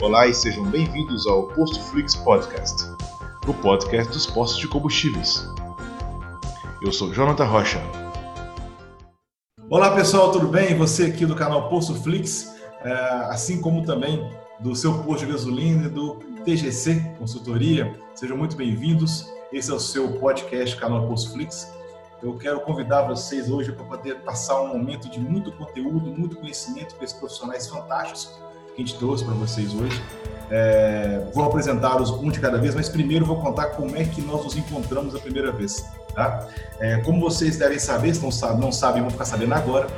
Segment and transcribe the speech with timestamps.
[0.00, 2.84] Olá e sejam bem-vindos ao Posto Flix Podcast,
[3.48, 5.44] o podcast dos postos de combustíveis.
[6.80, 7.80] Eu sou Jonathan Rocha.
[9.68, 10.76] Olá pessoal, tudo bem?
[10.76, 12.92] Você aqui do canal Posto Flix, é,
[13.28, 19.28] assim como também do seu posto de gasolina e do TGC Consultoria, sejam muito bem-vindos.
[19.52, 21.72] Esse é o seu podcast canal Posto Flix.
[22.22, 26.94] Eu quero convidar vocês hoje para poder passar um momento de muito conteúdo, muito conhecimento
[26.94, 28.46] com esses profissionais fantásticos
[28.78, 30.00] que a gente trouxe para vocês hoje.
[30.50, 34.42] É, vou apresentá-los um de cada vez, mas primeiro vou contar como é que nós
[34.44, 35.84] nos encontramos a primeira vez.
[36.14, 36.46] Tá?
[36.78, 39.88] É, como vocês devem saber, se não, sabem, não sabem, vão ficar sabendo agora.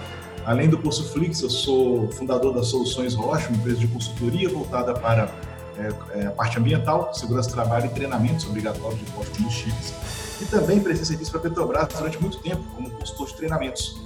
[0.44, 4.94] Além do Curso Flix, eu sou fundador da Soluções Rocha, uma empresa de consultoria voltada
[4.94, 5.30] para
[5.78, 9.94] é, é a parte ambiental, segurança do trabalho e treinamentos obrigatórios de postos combustíveis
[10.40, 14.00] e também prestei serviço para a Petrobras durante muito tempo como consultor de treinamentos.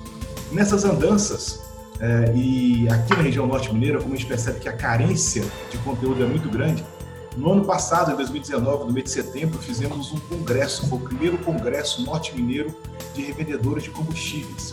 [0.50, 1.60] Nessas andanças,
[2.00, 5.78] é, e aqui na região norte mineira, como a gente percebe que a carência de
[5.78, 6.84] conteúdo é muito grande,
[7.36, 11.36] no ano passado, em 2019, no mês de setembro, fizemos um congresso, foi o primeiro
[11.38, 12.72] congresso norte-mineiro
[13.12, 14.72] de revendedores de combustíveis.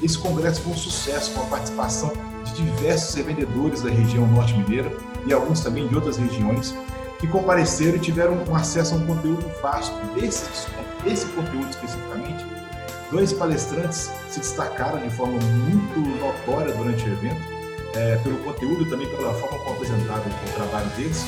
[0.00, 2.12] Esse congresso foi um sucesso, com a participação
[2.44, 4.92] de diversos revendedores da região norte-mineira
[5.26, 6.74] e alguns também de outras regiões,
[7.18, 9.94] que compareceram e tiveram acesso a um conteúdo vasto.
[10.14, 10.68] Desses
[11.04, 12.44] esse conteúdo especificamente,
[13.10, 17.40] dois palestrantes se destacaram de forma muito notória durante o evento,
[17.94, 21.24] é, pelo conteúdo também pela forma como apresentaram o trabalho deles,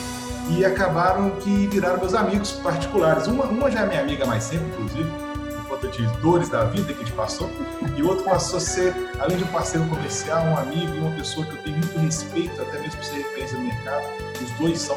[0.50, 3.26] e acabaram que viraram meus amigos particulares.
[3.26, 6.92] Uma, uma já é minha amiga mais sempre, inclusive, por conta de dores da vida
[6.92, 7.50] que a gente passou,
[7.96, 11.46] e outro passou a ser, além de um parceiro comercial, um amigo e uma pessoa
[11.46, 14.04] que eu tenho muito respeito, até mesmo por ser referência no mercado,
[14.42, 14.96] os dois são.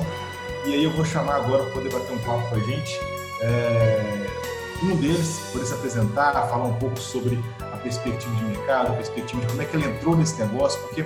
[0.66, 3.00] E aí eu vou chamar agora para poder bater um papo com a gente.
[3.42, 4.28] É,
[4.84, 9.42] um deles poder se apresentar, falar um pouco sobre a perspectiva de mercado, a perspectiva
[9.42, 11.06] de como é que ele entrou nesse negócio, porque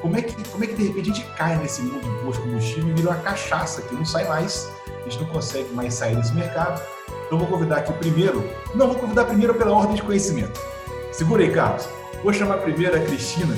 [0.00, 2.40] como é que, como é que de repente a gente cai nesse mundo de de
[2.40, 6.16] combustível e vira uma cachaça que não sai mais, a gente não consegue mais sair
[6.16, 6.82] desse mercado.
[7.26, 10.60] Então vou convidar aqui o primeiro, não, vou convidar primeiro pela ordem de conhecimento.
[11.10, 11.88] Segura aí, Carlos.
[12.22, 13.56] Vou chamar primeiro a Cristina,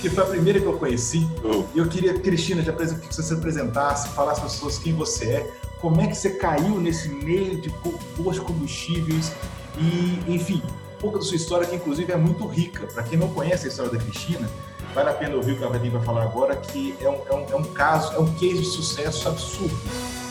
[0.00, 1.28] que foi a primeira que eu conheci.
[1.44, 1.64] Oh.
[1.74, 5.54] E eu queria, Cristina, que você se apresentasse, falasse para as pessoas quem você é,
[5.80, 7.68] como é que você caiu nesse meio de
[8.16, 9.32] boas combustíveis
[9.78, 10.62] e, enfim,
[10.96, 12.86] um pouco da sua história, que inclusive é muito rica.
[12.86, 14.48] Para quem não conhece a história da Cristina,
[14.94, 17.20] vale a pena ouvir o que ela vai vir para falar agora, que é um,
[17.26, 19.76] é, um, é um caso, é um case de sucesso absurdo.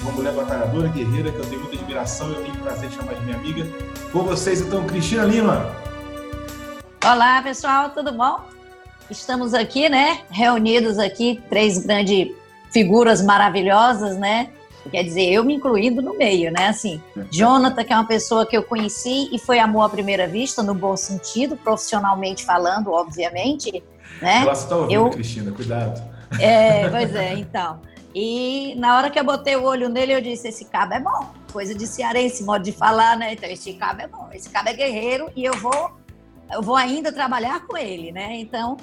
[0.02, 3.14] Uma mulher batalhadora, guerreira, que eu tenho muita admiração e eu tenho prazer de chamar
[3.14, 3.66] de minha amiga.
[4.12, 5.76] Com vocês, então, Cristina Lima.
[7.04, 8.55] Olá, pessoal, tudo bom?
[9.10, 12.30] Estamos aqui, né, reunidos aqui, três grandes
[12.72, 14.50] figuras maravilhosas, né,
[14.90, 16.68] Quer dizer, eu me incluindo no meio, né?
[16.68, 17.02] Assim,
[17.32, 20.76] Jonathan, que é uma pessoa que eu conheci e foi amor à primeira vista, no
[20.76, 23.84] bom sentido, profissionalmente falando, obviamente.
[24.22, 24.42] Né?
[24.44, 25.10] Ela está ouvindo, eu...
[25.10, 26.02] Cristina, cuidado.
[26.40, 27.80] É, pois é, então.
[28.14, 31.34] E na hora que eu botei o olho nele, eu disse: esse cabo é bom.
[31.52, 33.34] Coisa de cearense, modo de falar, né?
[33.34, 35.92] Então, esse cabo é bom, esse cabo é guerreiro e eu vou,
[36.52, 38.36] eu vou ainda trabalhar com ele, né?
[38.36, 38.78] Então,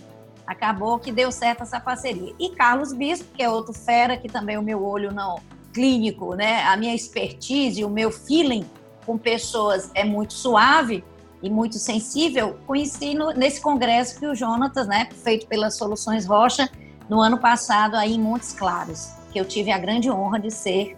[0.46, 2.34] acabou que deu certo essa parceria.
[2.38, 5.40] E Carlos Bispo, que é outro fera, que também o meu olho não
[5.72, 8.66] clínico, né, a minha expertise, o meu feeling
[9.06, 11.02] com pessoas é muito suave
[11.42, 16.70] e muito sensível, conheci no, nesse congresso que o Jonatas, né, feito pelas Soluções Rocha,
[17.08, 20.96] no ano passado aí em Montes Claros, que eu tive a grande honra de ser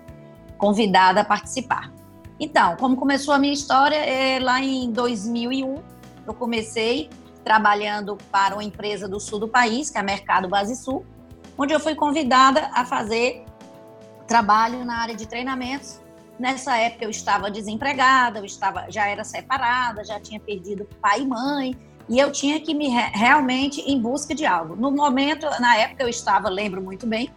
[0.59, 1.91] convidada a participar.
[2.39, 5.83] Então, como começou a minha história, é, lá em 2001,
[6.27, 7.09] eu comecei
[7.45, 11.05] trabalhando para uma empresa do sul do país, que é a Mercado Base Sul,
[11.57, 13.45] onde eu fui convidada a fazer
[14.27, 16.01] trabalho na área de treinamentos.
[16.39, 21.27] Nessa época eu estava desempregada, eu estava já era separada, já tinha perdido pai e
[21.27, 21.77] mãe,
[22.09, 24.75] e eu tinha que me realmente em busca de algo.
[24.75, 27.31] No momento, na época eu estava, lembro muito bem,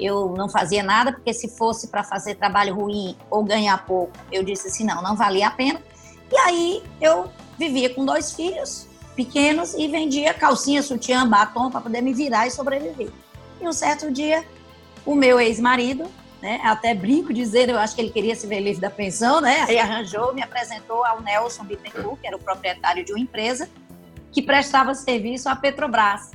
[0.00, 4.42] eu não fazia nada, porque se fosse para fazer trabalho ruim ou ganhar pouco, eu
[4.44, 5.82] disse assim, não, não valia a pena.
[6.32, 8.87] E aí eu vivia com dois filhos
[9.18, 13.10] pequenos e vendia calcinha, sutiã, batom para poder me virar e sobreviver.
[13.60, 14.44] E um certo dia,
[15.04, 16.08] o meu ex-marido
[16.40, 16.60] né?
[16.62, 19.64] Até brinco dizendo, eu acho que ele queria se ver livre da pensão, né?
[19.68, 23.68] Aí arranjou, me apresentou ao Nelson Bittencourt, que era o proprietário de uma empresa
[24.30, 26.30] que prestava serviço à Petrobras.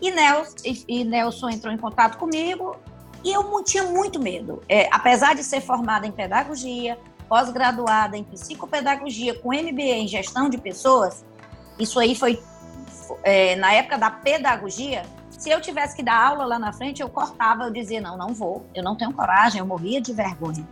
[0.00, 0.56] E Nelson,
[0.86, 2.76] e Nelson entrou em contato comigo
[3.24, 4.62] e eu tinha muito medo.
[4.68, 10.58] É, apesar de ser formada em pedagogia, pós-graduada em psicopedagogia, com MBA em gestão de
[10.58, 11.24] pessoas,
[11.80, 12.42] isso aí foi
[13.22, 17.08] é, na época da pedagogia, se eu tivesse que dar aula lá na frente, eu
[17.08, 20.66] cortava, eu dizia, não, não vou, eu não tenho coragem, eu morria de vergonha.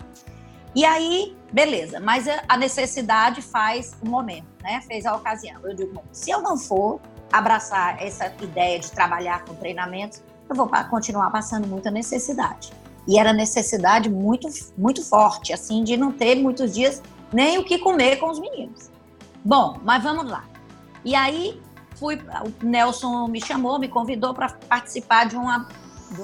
[0.75, 4.83] E aí, beleza, mas a necessidade faz o momento, né?
[4.87, 5.61] Fez a ocasião.
[5.65, 7.01] Eu digo, bom, se eu não for
[7.33, 12.73] abraçar essa ideia de trabalhar com treinamentos, eu vou continuar passando muita necessidade.
[13.07, 17.03] E era necessidade muito, muito forte, assim, de não ter muitos dias
[17.33, 18.91] nem o que comer com os meninos.
[19.43, 20.45] Bom, mas vamos lá.
[21.05, 21.61] E aí
[21.97, 25.69] fui, o Nelson me chamou, me convidou para participar de uma,
[26.11, 26.23] de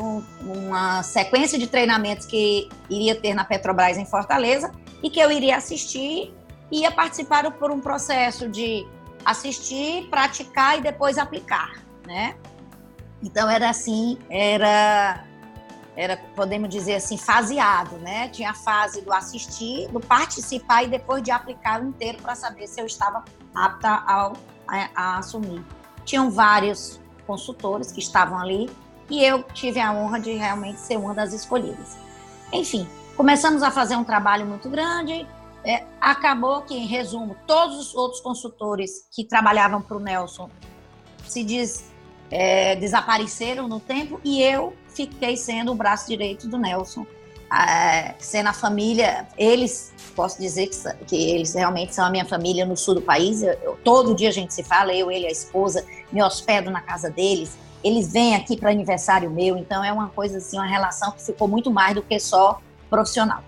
[0.49, 4.73] uma sequência de treinamentos que iria ter na Petrobras em Fortaleza
[5.03, 6.33] e que eu iria assistir
[6.71, 8.87] e ia participar por um processo de
[9.25, 11.73] assistir, praticar e depois aplicar,
[12.07, 12.37] né?
[13.23, 15.25] Então era assim, era
[15.97, 18.29] era podemos dizer assim faseado, né?
[18.29, 22.67] Tinha a fase do assistir, do participar e depois de aplicar o inteiro para saber
[22.67, 23.25] se eu estava
[23.55, 24.33] apta ao,
[24.69, 25.65] a, a assumir.
[26.05, 28.71] Tinham vários consultores que estavam ali
[29.11, 31.97] e eu tive a honra de realmente ser uma das escolhidas.
[32.53, 35.27] Enfim, começamos a fazer um trabalho muito grande.
[35.65, 40.51] É, acabou que, em resumo, todos os outros consultores que trabalhavam para o Nelson
[41.27, 41.91] se diz,
[42.31, 47.07] é, desapareceram no tempo e eu fiquei sendo o braço direito do Nelson.
[47.53, 52.67] É, sendo a família, eles, posso dizer que, que, eles realmente são a minha família
[52.67, 53.43] no sul do país.
[53.43, 56.81] Eu, eu, todo dia a gente se fala, eu, ele, a esposa, me hospedo na
[56.81, 57.57] casa deles.
[57.83, 61.47] Eles vêm aqui para aniversário meu, então é uma coisa assim, uma relação que ficou
[61.47, 63.43] muito mais do que só profissional.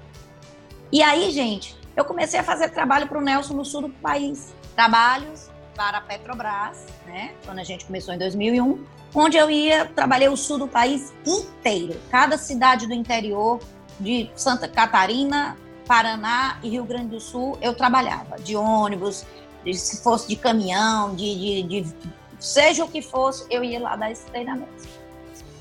[0.92, 4.54] E aí, gente, eu comecei a fazer trabalho para o Nelson no sul do país.
[4.74, 7.32] Trabalhos para a Petrobras, né?
[7.44, 8.84] Quando a gente começou em 2001,
[9.14, 11.98] onde eu ia, trabalhei o sul do país inteiro.
[12.10, 13.60] Cada cidade do interior,
[13.98, 15.56] de Santa Catarina,
[15.86, 18.36] Paraná e Rio Grande do Sul, eu trabalhava.
[18.38, 19.24] De ônibus,
[19.72, 21.94] se fosse de caminhão, de, de, de
[22.38, 24.88] seja o que fosse, eu ia lá dar esse treinamento.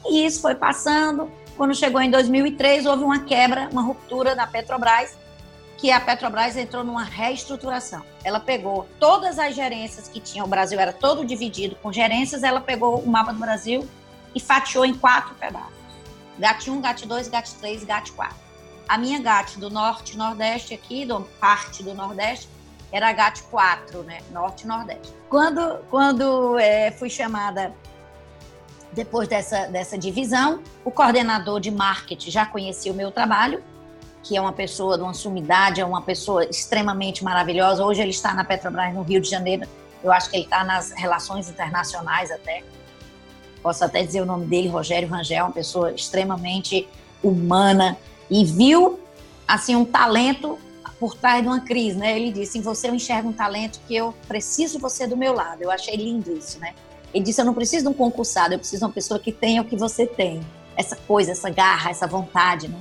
[0.07, 1.31] E isso foi passando.
[1.57, 5.17] Quando chegou em 2003, houve uma quebra, uma ruptura da Petrobras
[5.77, 8.01] que a Petrobras entrou numa reestruturação.
[8.23, 12.61] Ela pegou todas as gerências que tinha, o Brasil era todo dividido com gerências, ela
[12.61, 13.88] pegou o mapa do Brasil
[14.33, 15.84] e fatiou em quatro pedaços.
[16.39, 18.35] GAT 1, GAT 2, GAT 3, GAT 4.
[18.87, 22.49] A minha GAT do Norte Nordeste aqui, do, parte do Nordeste,
[22.91, 24.19] era GAT 4, né?
[24.31, 25.13] Norte Nordeste.
[25.29, 27.73] Quando, quando é, fui chamada
[28.93, 33.61] depois dessa, dessa divisão, o coordenador de marketing já conhecia o meu trabalho
[34.25, 37.85] que é uma pessoa de uma sumidade, é uma pessoa extremamente maravilhosa.
[37.85, 39.67] Hoje ele está na Petrobras no Rio de Janeiro.
[40.03, 42.63] Eu acho que ele está nas relações internacionais até.
[43.65, 46.88] Posso até dizer o nome dele, Rogério Rangel, uma pessoa extremamente
[47.23, 47.97] humana
[48.29, 49.00] e viu
[49.47, 50.59] assim um talento
[51.00, 52.15] por trás de uma crise, né?
[52.15, 55.63] Ele disse: "Em você eu enxergo um talento que eu preciso você do meu lado".
[55.63, 56.75] Eu achei lindo isso, né?
[57.12, 59.63] Ele disse: "Eu não preciso de um concursado, eu preciso de uma pessoa que tenha
[59.63, 60.41] o que você tem,
[60.77, 62.77] essa coisa, essa garra, essa vontade, né?"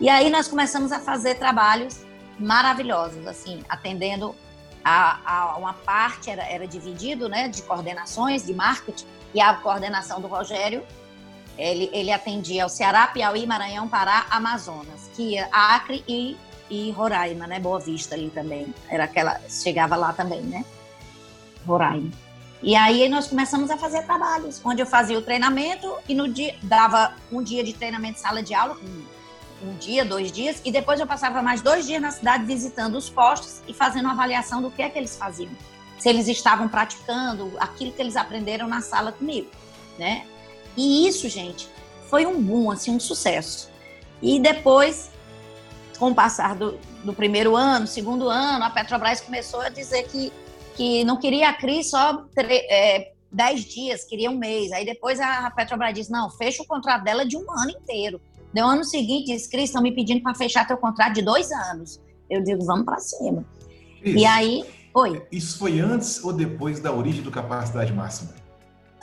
[0.00, 2.00] E aí nós começamos a fazer trabalhos
[2.36, 4.34] maravilhosos, assim, atendendo
[4.84, 10.20] a, a uma parte, era, era dividido, né, de coordenações, de marketing, e a coordenação
[10.20, 10.82] do Rogério,
[11.56, 16.36] ele, ele atendia ao Ceará, Piauí, Maranhão, Pará, Amazonas, que ia Acre e,
[16.70, 20.64] e Roraima, né, Boa Vista ali também, era aquela, chegava lá também, né,
[21.66, 22.10] Roraima.
[22.62, 26.54] E aí nós começamos a fazer trabalhos, onde eu fazia o treinamento e no dia
[26.62, 29.02] dava um dia de treinamento sala de aula com
[29.62, 33.10] um dia, dois dias, e depois eu passava mais dois dias na cidade visitando os
[33.10, 35.50] postos e fazendo uma avaliação do que é que eles faziam.
[35.98, 39.50] Se eles estavam praticando aquilo que eles aprenderam na sala comigo,
[39.98, 40.26] né?
[40.76, 41.68] E isso, gente,
[42.08, 43.70] foi um boom, assim, um sucesso.
[44.22, 45.10] E depois,
[45.98, 50.32] com o passar do, do primeiro ano, segundo ano, a Petrobras começou a dizer que,
[50.74, 54.72] que não queria a Cris só é, dez dias, queria um mês.
[54.72, 58.20] Aí depois a Petrobras disse, não, fecha o contrato dela de um ano inteiro.
[58.54, 62.00] No ano seguinte, disse, Cris, estão me pedindo para fechar teu contrato de dois anos.
[62.28, 63.44] Eu digo, vamos para cima.
[64.04, 64.18] Isso.
[64.18, 64.64] E aí,
[64.94, 65.22] oi.
[65.30, 68.34] Isso foi antes ou depois da origem do capacidade máxima?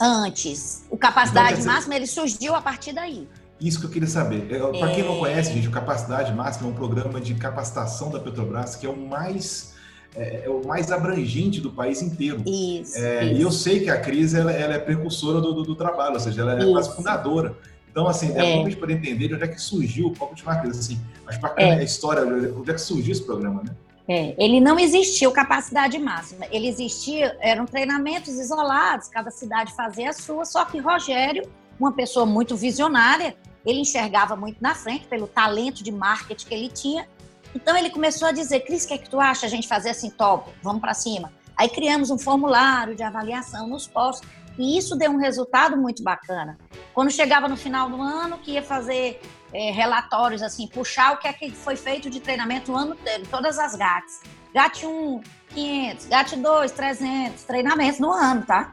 [0.00, 0.84] Antes.
[0.90, 1.70] O capacidade então, dizer...
[1.70, 3.28] máxima, ele surgiu a partir daí.
[3.60, 4.46] Isso que eu queria saber.
[4.78, 5.18] Para quem não é.
[5.18, 8.96] conhece, gente, o Capacidade Máxima é um programa de capacitação da Petrobras que é o
[8.96, 9.74] mais
[10.14, 12.42] é, é o mais abrangente do país inteiro.
[12.46, 13.34] Isso, é, isso.
[13.34, 16.20] E eu sei que a Cris ela, ela é precursora do, do, do, trabalho, ou
[16.20, 16.72] seja, ela é isso.
[16.72, 17.56] quase fundadora.
[17.90, 18.56] Então, assim, é, é.
[18.56, 20.78] bom a gente poder entender de onde é que surgiu o Copo de Marcas.
[20.78, 21.78] Assim, acho bacana é.
[21.78, 23.74] a história, onde é que surgiu esse programa, né?
[24.10, 26.46] É, ele não existiu capacidade máxima.
[26.50, 31.42] Ele existia, eram treinamentos isolados, cada cidade fazia a sua, só que Rogério,
[31.78, 36.68] uma pessoa muito visionária, ele enxergava muito na frente pelo talento de marketing que ele
[36.68, 37.06] tinha.
[37.54, 39.90] Então ele começou a dizer: Cris, o que é que tu acha a gente fazer
[39.90, 41.30] assim, top, vamos para cima?
[41.54, 44.28] Aí criamos um formulário de avaliação nos postos.
[44.58, 46.58] E isso deu um resultado muito bacana.
[46.92, 49.20] Quando chegava no final do ano, que ia fazer
[49.52, 53.22] é, relatórios, assim, puxar o que é que foi feito de treinamento o ano inteiro,
[53.30, 54.20] todas as GATs.
[54.52, 58.72] GAT 1, 500, GAT 2, 300, treinamentos no ano, tá?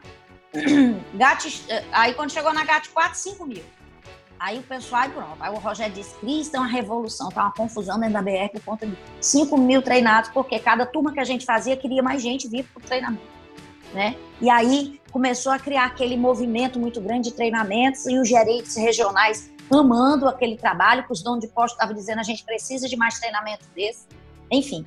[1.14, 3.62] GAT, eh, aí quando chegou na GAT 4, 5 mil.
[4.38, 5.36] Aí o pessoal, aí pronto.
[5.40, 8.62] Aí o Rogério disse: Cris, tem uma revolução, tá uma confusão dentro da BR por
[8.64, 12.48] conta de 5 mil treinados, porque cada turma que a gente fazia queria mais gente
[12.48, 13.35] vir para o treinamento.
[13.92, 14.16] Né?
[14.40, 19.50] E aí começou a criar aquele movimento muito grande de treinamentos e os gerentes regionais
[19.70, 23.18] amando aquele trabalho, que os donos de posto estavam dizendo a gente precisa de mais
[23.18, 24.06] treinamento desse.
[24.50, 24.84] Enfim,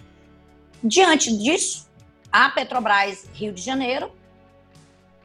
[0.83, 1.89] diante disso,
[2.31, 4.11] a Petrobras Rio de Janeiro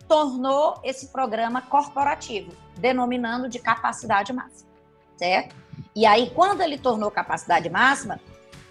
[0.09, 4.69] tornou esse programa corporativo, denominando de capacidade máxima,
[5.17, 5.55] certo?
[5.95, 8.21] E aí, quando ele tornou capacidade máxima,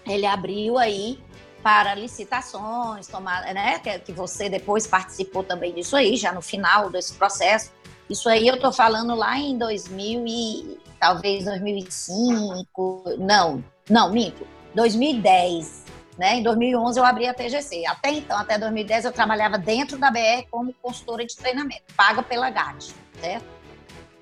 [0.06, 1.18] ele abriu aí
[1.64, 7.14] para licitações, tomar, né, que, você depois participou também disso aí, já no final desse
[7.14, 7.72] processo.
[8.08, 15.84] Isso aí eu estou falando lá em 2000 e talvez 2005, não, não, minto, 2010,
[16.18, 16.34] né?
[16.34, 17.86] Em 2011 eu abri a TGC.
[17.86, 22.50] Até então, até 2010 eu trabalhava dentro da BR como consultora de treinamento, paga pela
[22.50, 23.46] GAT, certo?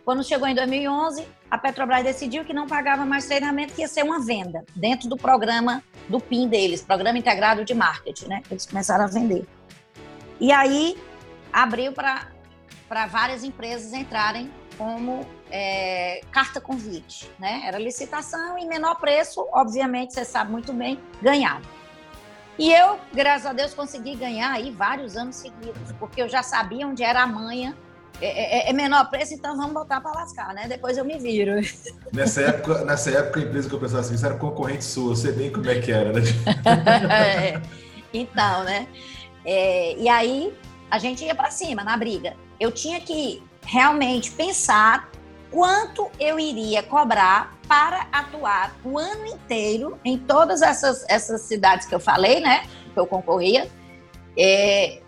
[0.04, 4.04] Quando chegou em 2011, a Petrobras decidiu que não pagava mais treinamento, que ia ser
[4.04, 8.42] uma venda dentro do programa do PIN deles, Programa Integrado de Marketing, né?
[8.50, 9.46] Eles começaram a vender.
[10.40, 10.98] E aí
[11.52, 17.62] abriu para várias empresas entrarem como é, carta convite, né?
[17.64, 21.62] Era licitação e menor preço, obviamente, você sabe muito bem, ganhava.
[22.58, 26.86] E eu, graças a Deus, consegui ganhar aí vários anos seguidos, porque eu já sabia
[26.86, 27.76] onde era a manha.
[28.20, 30.68] É, é, é menor preço, então vamos botar para lascar, né?
[30.68, 31.52] Depois eu me viro.
[32.12, 35.32] Nessa época, nessa época a empresa que eu pensava assim, era concorrente sua, eu sei
[35.32, 36.20] bem como é que era, né?
[37.10, 37.62] é,
[38.12, 38.86] então, né?
[39.44, 40.54] É, e aí
[40.90, 42.36] a gente ia para cima na briga.
[42.60, 45.10] Eu tinha que realmente pensar
[45.50, 51.94] quanto eu iria cobrar para atuar o ano inteiro em todas essas, essas cidades que
[51.94, 52.66] eu falei, né?
[52.92, 53.68] Que eu concorria.
[54.36, 55.00] É,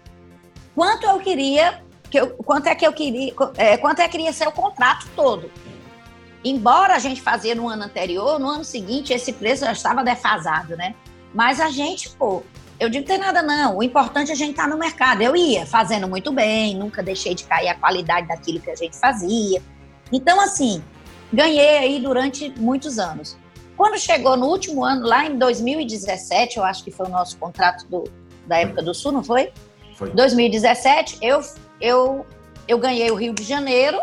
[0.74, 1.83] quanto eu queria,
[2.14, 5.08] que eu, quanto é que eu queria, é, quanto é que queria ser o contrato
[5.16, 5.50] todo.
[6.44, 10.76] Embora a gente fazia no ano anterior, no ano seguinte esse preço já estava defasado,
[10.76, 10.94] né?
[11.34, 12.42] Mas a gente, pô,
[12.78, 15.22] eu digo, tem nada não, o importante é a gente estar tá no mercado.
[15.22, 18.96] Eu ia fazendo muito bem, nunca deixei de cair a qualidade daquilo que a gente
[18.96, 19.62] fazia
[20.12, 20.82] então, assim,
[21.32, 23.36] ganhei aí durante muitos anos.
[23.76, 27.86] Quando chegou no último ano, lá em 2017, eu acho que foi o nosso contrato
[27.88, 28.04] do,
[28.46, 29.52] da época do Sul, não foi?
[29.96, 30.10] Foi.
[30.10, 31.40] 2017, eu,
[31.80, 32.26] eu,
[32.66, 34.00] eu ganhei o Rio de Janeiro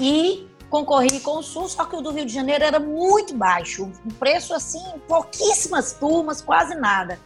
[0.00, 3.84] e concorri com o Sul, só que o do Rio de Janeiro era muito baixo,
[3.84, 7.18] um preço assim, pouquíssimas turmas, quase nada.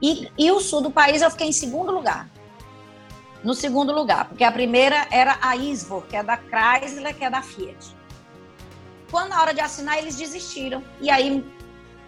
[0.00, 2.28] E, e o Sul do país eu fiquei em segundo lugar
[3.42, 7.30] no segundo lugar, porque a primeira era a Isvor, que é da Chrysler, que é
[7.30, 7.96] da Fiat.
[9.10, 10.82] Quando na hora de assinar, eles desistiram.
[11.00, 11.44] E aí,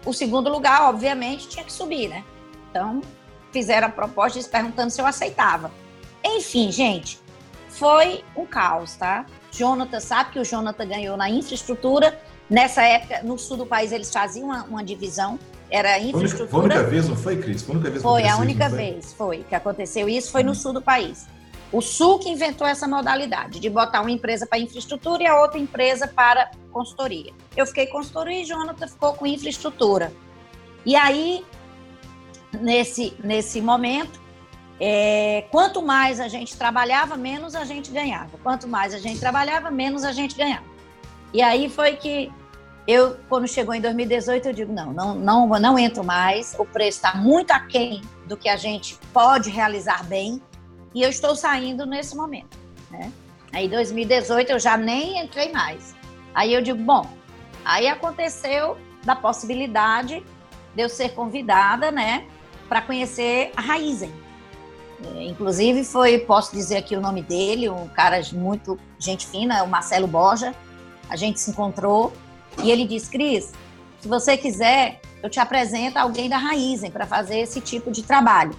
[0.05, 2.23] o segundo lugar, obviamente, tinha que subir, né?
[2.69, 3.01] Então,
[3.51, 5.71] fizeram a proposta perguntando se eu aceitava.
[6.23, 7.19] Enfim, gente,
[7.69, 9.25] foi um caos, tá?
[9.51, 12.19] Jonathan sabe que o Jonathan ganhou na infraestrutura.
[12.49, 15.39] Nessa época, no sul do país, eles faziam uma, uma divisão
[15.71, 16.49] era infraestrutura.
[16.49, 17.63] Foi a única vez, não foi, Cris?
[17.63, 18.77] Foi a única vez que Foi a única foi?
[18.77, 21.25] vez, foi, que aconteceu isso, foi no sul do país.
[21.71, 25.57] O Sul que inventou essa modalidade de botar uma empresa para infraestrutura e a outra
[25.57, 27.31] empresa para consultoria.
[27.55, 30.11] Eu fiquei consultoria e Jonathan ficou com infraestrutura.
[30.85, 31.45] E aí,
[32.59, 34.19] nesse, nesse momento,
[34.83, 38.31] é, quanto mais a gente trabalhava, menos a gente ganhava.
[38.41, 40.65] Quanto mais a gente trabalhava, menos a gente ganhava.
[41.31, 42.31] E aí foi que
[42.87, 46.97] eu, quando chegou em 2018, eu digo, não, não, não, não entro mais, o preço
[46.97, 50.41] está muito aquém do que a gente pode realizar bem,
[50.95, 52.57] e eu estou saindo nesse momento,
[52.89, 53.11] né?
[53.53, 55.95] Aí, em 2018, eu já nem entrei mais.
[56.33, 57.05] Aí eu digo, bom,
[57.63, 60.25] aí aconteceu da possibilidade
[60.73, 62.25] de eu ser convidada, né,
[62.67, 64.11] para conhecer a Raizen.
[65.19, 70.07] Inclusive, foi, posso dizer aqui o nome dele, um cara muito gente fina, o Marcelo
[70.07, 70.53] Borja.
[71.09, 72.13] A gente se encontrou
[72.63, 73.51] e ele disse: Cris,
[73.99, 78.55] se você quiser, eu te apresento alguém da Raizen para fazer esse tipo de trabalho.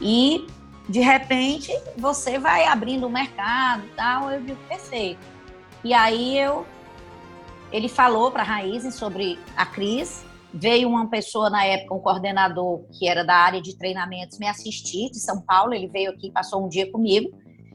[0.00, 0.46] E,
[0.88, 4.30] de repente, você vai abrindo o mercado e tal.
[4.30, 5.20] Eu digo: perfeito.
[5.82, 6.66] E aí eu.
[7.72, 10.24] Ele falou para a Raizen sobre a Cris.
[10.58, 15.10] Veio uma pessoa na época, um coordenador que era da área de treinamentos, me assistir
[15.10, 15.74] de São Paulo.
[15.74, 17.30] Ele veio aqui, passou um dia comigo,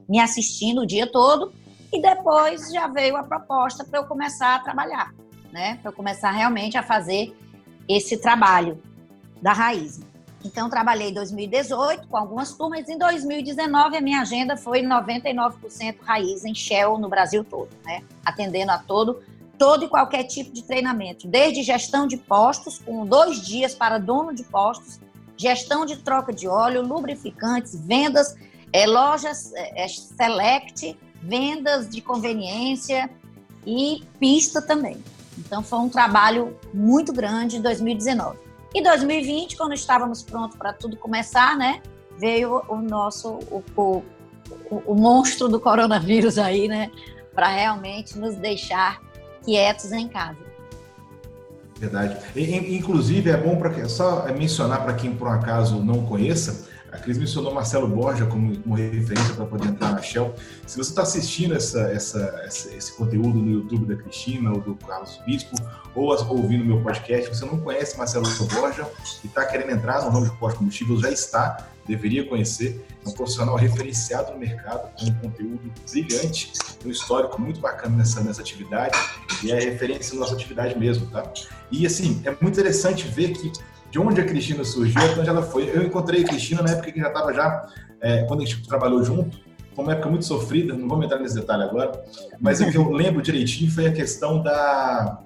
[0.09, 1.53] me assistindo o dia todo.
[1.93, 5.13] E depois já veio a proposta para eu começar a trabalhar,
[5.51, 5.77] né?
[5.79, 7.37] Para eu começar realmente a fazer
[7.87, 8.81] esse trabalho
[9.39, 10.01] da raiz.
[10.43, 12.89] Então, trabalhei em 2018 com algumas turmas.
[12.89, 18.01] Em 2019, a minha agenda foi 99% raiz em Shell no Brasil todo, né?
[18.25, 19.21] Atendendo a todo,
[19.61, 24.33] todo e qualquer tipo de treinamento, desde gestão de postos, com dois dias para dono
[24.33, 24.99] de postos,
[25.37, 28.35] gestão de troca de óleo, lubrificantes, vendas,
[28.73, 33.07] é, lojas é, select, vendas de conveniência,
[33.63, 34.97] e pista também.
[35.37, 38.39] Então foi um trabalho muito grande em 2019.
[38.73, 41.83] E 2020, quando estávamos prontos para tudo começar, né,
[42.17, 44.03] veio o nosso o, o,
[44.87, 46.89] o monstro do coronavírus aí, né,
[47.35, 48.99] para realmente nos deixar
[49.43, 50.51] quietos em casa.
[51.79, 52.17] Verdade.
[52.35, 57.17] Inclusive é bom para só mencionar para quem por um acaso não conheça, a Cris
[57.17, 60.35] mencionou Marcelo Borja como, como referência para poder entrar na Shell.
[60.67, 64.75] Se você está assistindo essa, essa, essa, esse conteúdo no YouTube da Cristina ou do
[64.75, 65.55] Carlos Bispo,
[65.95, 68.87] ou ouvindo meu podcast, você não conhece Marcelo Borja
[69.23, 72.85] e está querendo entrar no ramo de pós-combustível, já está, deveria conhecer.
[73.05, 76.51] É um profissional referenciado no mercado, com um conteúdo brilhante,
[76.85, 78.97] um histórico muito bacana nessa, nessa atividade
[79.43, 81.23] e é referência na nossa atividade mesmo, tá?
[81.71, 83.51] E assim, é muito interessante ver que
[83.91, 85.69] de onde a Cristina surgiu, onde ela foi.
[85.69, 87.69] Eu encontrei a Cristina na época que já estava já,
[87.99, 89.37] é, quando a gente trabalhou junto,
[89.75, 92.03] foi uma época muito sofrida, não vou entrar nesse detalhe agora,
[92.39, 95.21] mas o que eu lembro direitinho foi a questão da,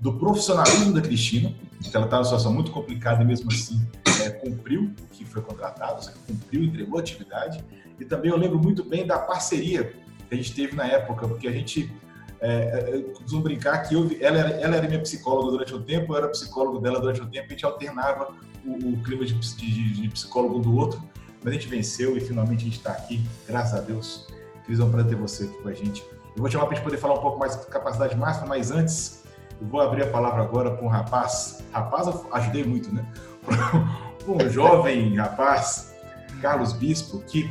[0.00, 3.80] do profissionalismo da Cristina, que ela estava numa situação muito complicada e mesmo assim
[4.24, 7.62] é, cumpriu o que foi contratado, seja, cumpriu, entregou a atividade.
[8.00, 9.92] E também eu lembro muito bem da parceria
[10.28, 11.90] que a gente teve na época, porque a gente
[12.40, 16.12] é, eu costumo brincar que eu, ela, era, ela era minha psicóloga durante um tempo,
[16.12, 19.92] eu era psicólogo dela durante um tempo, a gente alternava o, o clima de, de,
[20.02, 21.02] de, psicólogo do outro,
[21.42, 24.26] mas a gente venceu e finalmente a gente está aqui, graças a Deus.
[24.64, 26.04] Cris, é um prazer ter você aqui com a gente.
[26.36, 28.70] Eu vou chamar para a gente poder falar um pouco mais de capacidade máxima, mas
[28.70, 29.24] antes,
[29.60, 31.64] eu vou abrir a palavra agora para um rapaz.
[31.72, 33.04] Rapaz, ajudei muito, né?
[34.28, 35.94] Um jovem rapaz,
[36.42, 37.50] Carlos Bispo, que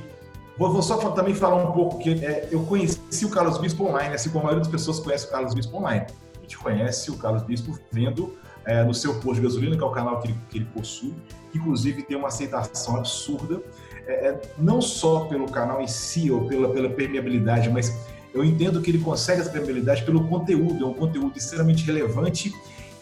[0.58, 4.16] Vou, vou, só também falar um pouco que é, eu conheci o Carlos Bispo online,
[4.16, 6.08] assim como a maioria das pessoas conhece o Carlos Bispo online.
[6.36, 8.36] A gente conhece o Carlos Bispo vendo
[8.66, 11.14] é, no seu posto de gasolina, que é o canal que ele, que ele possui,
[11.52, 13.62] que inclusive tem uma aceitação absurda,
[14.08, 17.96] é, é, não só pelo canal em si ou pela, pela permeabilidade, mas
[18.34, 22.52] eu entendo que ele consegue essa permeabilidade pelo conteúdo, é um conteúdo extremamente relevante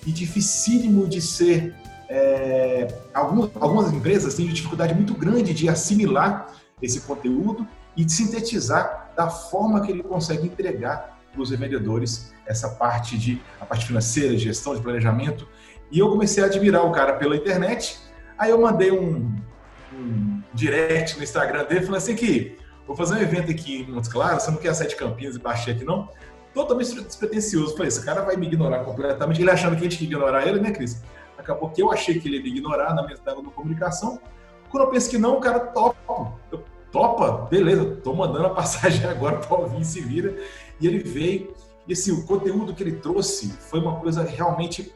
[0.06, 1.74] e dificílimo de ser.
[2.08, 6.54] É, algumas, algumas empresas têm dificuldade muito grande de assimilar
[6.86, 13.18] esse conteúdo e sintetizar da forma que ele consegue entregar para os revendedores essa parte
[13.18, 15.48] de a parte financeira, gestão de planejamento.
[15.92, 18.00] E eu comecei a admirar o cara pela internet.
[18.38, 19.36] Aí eu mandei um,
[19.94, 24.10] um direct no Instagram dele falando assim que vou fazer um evento aqui em Montes
[24.10, 26.10] Claros, você não quer sair de Campinas e baixar aqui não?
[26.54, 27.74] Totalmente despretensioso.
[27.74, 29.42] Falei, esse cara vai me ignorar completamente.
[29.42, 31.04] Ele achando que a gente ia ignorar ele, né, Cris?
[31.38, 33.18] Acabou que eu achei que ele ia me ignorar na minha
[33.54, 34.22] comunicação.
[34.70, 36.34] Quando eu penso que não, o cara topa.
[36.96, 37.46] Topa?
[37.50, 40.34] Beleza, tô mandando a passagem agora para o se vira.
[40.80, 41.54] E ele veio.
[41.86, 44.94] E assim, o conteúdo que ele trouxe foi uma coisa realmente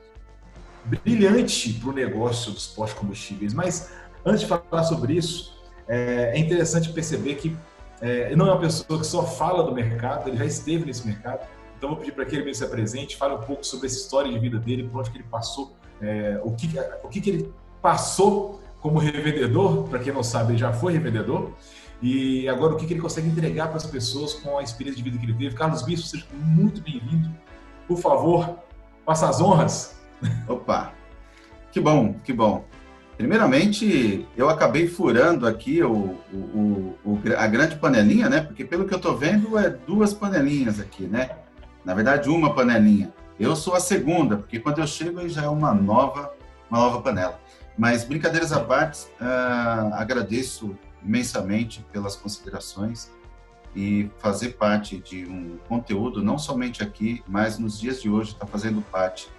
[0.86, 3.54] brilhante para o negócio dos pós-combustíveis.
[3.54, 3.92] Mas
[4.26, 7.54] antes de falar sobre isso, é, é interessante perceber que
[8.00, 11.46] é, não é uma pessoa que só fala do mercado, ele já esteve nesse mercado.
[11.78, 14.40] Então, vou pedir para que ele se apresente, fale um pouco sobre essa história de
[14.40, 16.70] vida dele, por onde que ele passou, é, o, que,
[17.04, 21.52] o que, que ele passou como revendedor, para quem não sabe, ele já foi revendedor,
[22.02, 25.18] e agora o que, ele consegue entregar para as pessoas com a experiência de vida
[25.18, 25.56] que ele teve.
[25.56, 27.30] Carlos Bispo, seja muito bem-vindo.
[27.88, 28.58] Por favor,
[29.06, 30.00] faça as honras.
[30.48, 30.94] Opa,
[31.72, 32.66] que bom, que bom.
[33.18, 38.40] Primeiramente, eu acabei furando aqui o, o, o, a grande panelinha, né?
[38.40, 41.32] Porque pelo que eu estou vendo, é duas panelinhas aqui, né?
[41.84, 43.14] Na verdade, uma panelinha.
[43.38, 46.34] Eu sou a segunda, porque quando eu chego já é uma nova,
[46.70, 47.38] uma nova panela.
[47.78, 53.12] Mas brincadeiras à parte, uh, agradeço imensamente pelas considerações
[53.76, 58.46] e fazer parte de um conteúdo, não somente aqui, mas nos dias de hoje, está
[58.46, 59.30] fazendo parte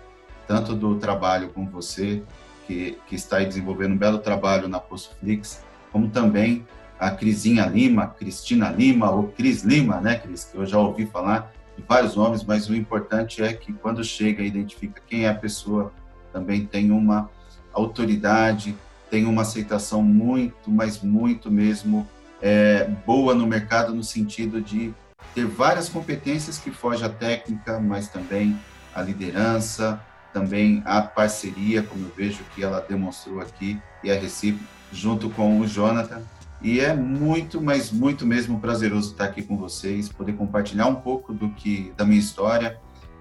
[0.46, 2.22] tanto do trabalho com você,
[2.66, 6.66] que, que está aí desenvolvendo um belo trabalho na Postflix, como também
[6.98, 11.52] a Crisinha Lima, Cristina Lima, ou Cris Lima, né, Cris, que eu já ouvi falar
[11.76, 15.34] de vários nomes, mas o importante é que quando chega e identifica quem é a
[15.34, 15.92] pessoa,
[16.32, 17.30] também tem uma
[17.72, 18.76] autoridade,
[19.10, 22.08] tem uma aceitação muito, mas muito mesmo
[22.40, 24.94] é, boa no mercado, no sentido de
[25.34, 28.58] ter várias competências que fogem à técnica, mas também
[28.94, 30.00] a liderança,
[30.32, 34.60] também a parceria, como eu vejo que ela demonstrou aqui, e a Recife,
[34.92, 36.22] junto com o Jonathan.
[36.62, 41.32] E é muito, mas muito mesmo prazeroso estar aqui com vocês, poder compartilhar um pouco
[41.32, 42.78] do que da minha história,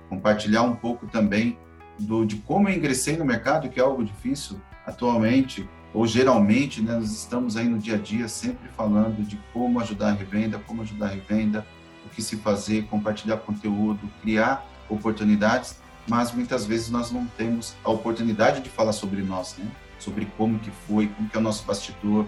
[0.10, 1.58] compartilhar um pouco também
[1.98, 6.94] do, de como eu ingressei no mercado, que é algo difícil atualmente, ou geralmente, né,
[6.94, 10.82] nós estamos aí no dia a dia sempre falando de como ajudar a revenda, como
[10.84, 11.66] ajudar a revenda,
[12.06, 17.90] o que se fazer, compartilhar conteúdo, criar oportunidades, mas muitas vezes nós não temos a
[17.90, 19.66] oportunidade de falar sobre nós, né?
[20.00, 22.26] Sobre como que foi, como que é o nosso bastidor.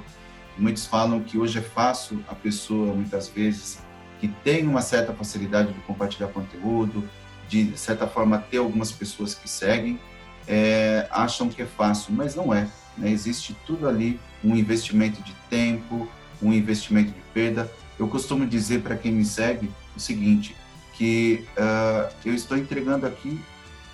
[0.57, 3.79] Muitos falam que hoje é fácil a pessoa, muitas vezes,
[4.19, 7.07] que tem uma certa facilidade de compartilhar conteúdo,
[7.47, 9.99] de certa forma, ter algumas pessoas que seguem,
[10.47, 12.67] é, acham que é fácil, mas não é.
[13.01, 13.09] Né?
[13.09, 16.07] Existe tudo ali, um investimento de tempo,
[16.41, 17.69] um investimento de perda.
[17.99, 20.55] Eu costumo dizer para quem me segue o seguinte,
[20.93, 23.41] que uh, eu estou entregando aqui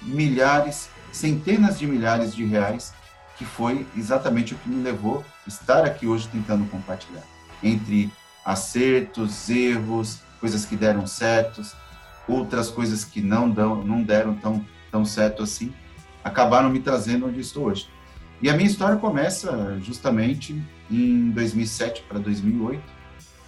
[0.02, 2.94] milhares, centenas de milhares de reais,
[3.38, 7.24] que foi exatamente o que me levou a estar aqui hoje tentando compartilhar.
[7.64, 8.12] Entre
[8.46, 11.76] acertos, erros, coisas que deram certos,
[12.28, 15.74] outras coisas que não, dão, não deram tão, tão certo assim,
[16.24, 17.88] acabaram me trazendo onde estou hoje.
[18.42, 22.82] E a minha história começa justamente em 2007 para 2008,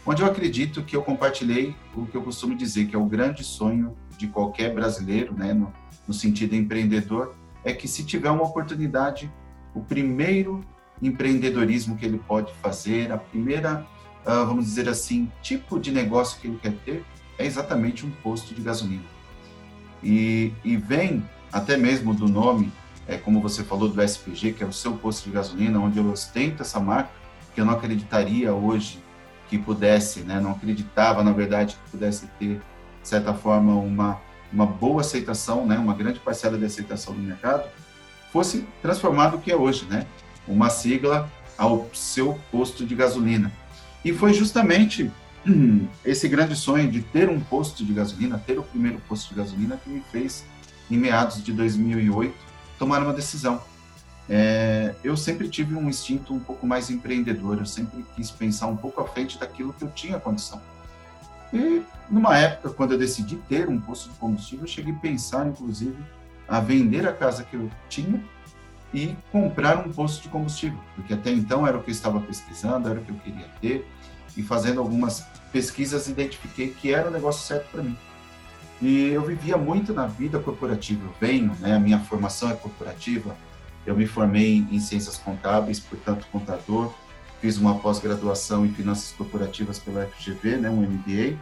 [0.06, 3.44] onde eu acredito que eu compartilhei o que eu costumo dizer que é o grande
[3.44, 5.72] sonho de qualquer brasileiro, né, no,
[6.08, 9.32] no sentido empreendedor, é que se tiver uma oportunidade,
[9.76, 10.66] o primeiro
[11.02, 13.86] empreendedorismo que ele pode fazer, a primeira,
[14.26, 17.06] uh, vamos dizer assim, tipo de negócio que ele quer ter,
[17.38, 19.04] é exatamente um posto de gasolina.
[20.04, 22.72] E, e vem até mesmo do nome,
[23.10, 26.08] é, como você falou, do SPG, que é o seu posto de gasolina, onde eu
[26.12, 27.10] ostento essa marca,
[27.56, 29.04] que eu não acreditaria hoje
[29.50, 32.62] que pudesse, né, não acreditava, na verdade, que pudesse ter,
[33.02, 34.22] de certa forma, uma,
[34.54, 37.68] uma boa aceitação, né, uma grande parcela de aceitação no mercado,
[38.32, 40.06] fosse transformado o que é hoje, né,
[40.48, 43.52] uma sigla ao seu posto de gasolina.
[44.06, 45.12] E foi justamente
[46.06, 49.78] esse grande sonho de ter um posto de gasolina, ter o primeiro posto de gasolina,
[49.84, 50.46] que me fez,
[50.92, 52.49] em meados de 2008,
[52.80, 53.62] tomar uma decisão.
[54.28, 58.78] É, eu sempre tive um instinto um pouco mais empreendedor, eu sempre quis pensar um
[58.78, 60.62] pouco à frente daquilo que eu tinha condição.
[61.52, 65.48] E numa época, quando eu decidi ter um posto de combustível, eu cheguei a pensar,
[65.48, 65.98] inclusive,
[66.48, 68.24] a vender a casa que eu tinha
[68.94, 72.90] e comprar um posto de combustível, porque até então era o que eu estava pesquisando,
[72.90, 73.88] era o que eu queria ter,
[74.38, 77.98] e fazendo algumas pesquisas identifiquei que era o negócio certo para mim.
[78.82, 81.06] E eu vivia muito na vida corporativa.
[81.06, 83.36] Eu venho, né, a minha formação é corporativa.
[83.86, 86.94] Eu me formei em ciências contábeis, portanto contador.
[87.42, 91.38] Fiz uma pós-graduação em finanças corporativas pela FGV, né, um MBA.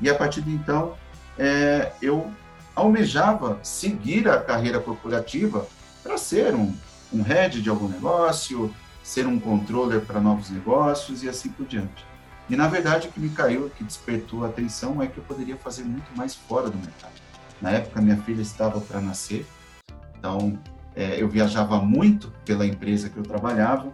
[0.00, 0.94] E a partir de então,
[1.38, 2.30] é, eu
[2.74, 5.66] almejava seguir a carreira corporativa
[6.02, 6.74] para ser um,
[7.12, 8.72] um head de algum negócio,
[9.02, 12.06] ser um controller para novos negócios e assim por diante.
[12.48, 15.56] E na verdade o que me caiu, que despertou a atenção é que eu poderia
[15.56, 17.12] fazer muito mais fora do mercado.
[17.60, 19.46] Na época minha filha estava para nascer,
[20.18, 20.58] então
[20.94, 23.92] é, eu viajava muito pela empresa que eu trabalhava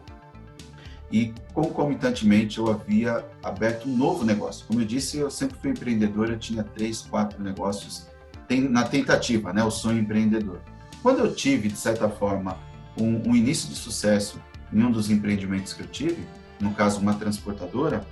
[1.11, 4.67] e concomitantemente eu havia aberto um novo negócio.
[4.67, 8.07] Como eu disse, eu sempre fui empreendedor, eu tinha três, quatro negócios
[8.71, 10.61] na tentativa, né, o sonho empreendedor.
[11.03, 12.59] Quando eu tive, de certa forma,
[12.99, 14.41] um, um início de sucesso
[14.73, 16.27] em um dos empreendimentos que eu tive,
[16.61, 18.07] no caso uma transportadora,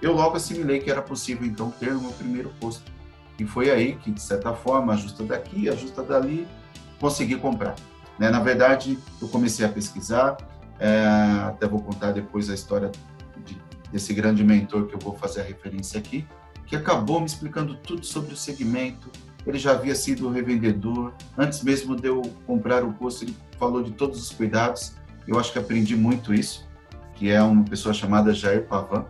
[0.00, 2.90] eu logo assimilei que era possível então ter o meu primeiro posto.
[3.38, 6.46] E foi aí que, de certa forma, ajusta daqui, ajusta dali,
[6.98, 7.74] consegui comprar.
[8.18, 8.28] Né?
[8.30, 10.36] Na verdade, eu comecei a pesquisar,
[10.78, 11.06] é,
[11.46, 12.90] até vou contar depois a história
[13.44, 13.58] de,
[13.90, 16.26] desse grande mentor que eu vou fazer a referência aqui,
[16.66, 19.10] que acabou me explicando tudo sobre o segmento.
[19.46, 23.90] Ele já havia sido revendedor, antes mesmo de eu comprar o posto, ele falou de
[23.92, 24.92] todos os cuidados.
[25.26, 26.68] Eu acho que aprendi muito isso,
[27.14, 29.06] que é uma pessoa chamada Jair Pavan,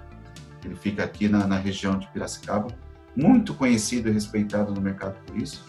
[0.64, 2.68] ele fica aqui na, na região de Piracicaba,
[3.16, 5.64] muito conhecido e respeitado no mercado por isso,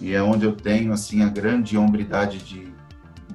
[0.00, 2.72] e é onde eu tenho assim a grande hombridade de,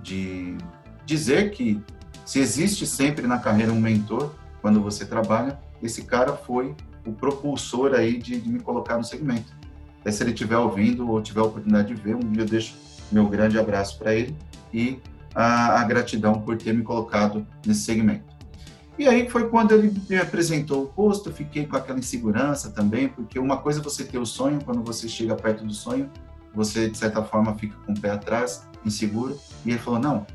[0.01, 0.57] de
[1.05, 1.81] dizer que
[2.25, 7.93] se existe sempre na carreira um mentor quando você trabalha, esse cara foi o propulsor
[7.93, 9.51] aí de, de me colocar no segmento.
[9.99, 12.75] Até se ele estiver ouvindo ou tiver a oportunidade de ver, eu deixo
[13.11, 14.35] meu grande abraço para ele
[14.73, 14.99] e
[15.33, 18.30] a, a gratidão por ter me colocado nesse segmento.
[18.97, 23.39] E aí foi quando ele me apresentou o posto, fiquei com aquela insegurança também, porque
[23.39, 26.09] uma coisa é você ter o sonho, quando você chega perto do sonho,
[26.53, 30.27] você de certa forma fica com o pé atrás, inseguro, e ele falou: "Não,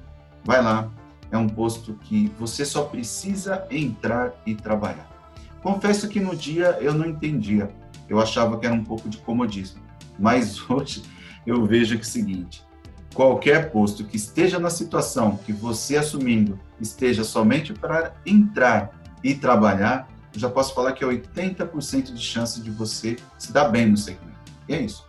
[0.44, 0.90] vai lá,
[1.30, 5.06] é um posto que você só precisa entrar e trabalhar".
[5.62, 7.70] Confesso que no dia eu não entendia,
[8.08, 9.82] eu achava que era um pouco de comodismo,
[10.18, 11.02] mas hoje
[11.46, 12.65] eu vejo que é o seguinte,
[13.16, 18.90] qualquer posto que esteja na situação que você assumindo esteja somente para entrar
[19.24, 23.70] e trabalhar, eu já posso falar que é 80% de chance de você se dar
[23.70, 24.36] bem no segmento.
[24.68, 25.06] E é isso.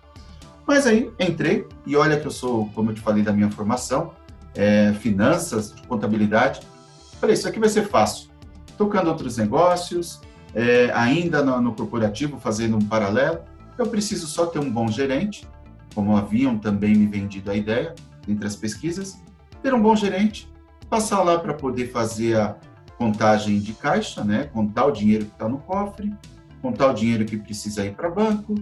[0.65, 4.13] Mas aí entrei e olha que eu sou, como eu te falei da minha formação,
[4.56, 6.62] é, finanças, contabilidade.
[7.20, 8.30] Falei, isso aqui vai ser fácil.
[8.78, 10.22] Tocando outros negócios,
[10.56, 13.39] é, ainda no, no corporativo, fazendo um paralelo,
[13.78, 15.46] eu preciso só ter um bom gerente,
[15.97, 17.95] como haviam também me vendido a ideia,
[18.27, 19.19] entre as pesquisas,
[19.63, 20.47] ter um bom gerente,
[20.91, 22.55] passar lá para poder fazer a
[22.99, 24.43] contagem de caixa, né?
[24.53, 26.13] contar o dinheiro que está no cofre,
[26.62, 28.53] contar o dinheiro que precisa ir para banco,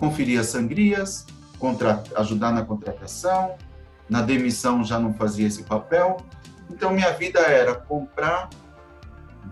[0.00, 1.26] conferir as sangrias,
[2.16, 3.56] ajudar na contratação,
[4.08, 6.16] na demissão já não fazia esse papel.
[6.70, 8.48] Então minha vida era comprar,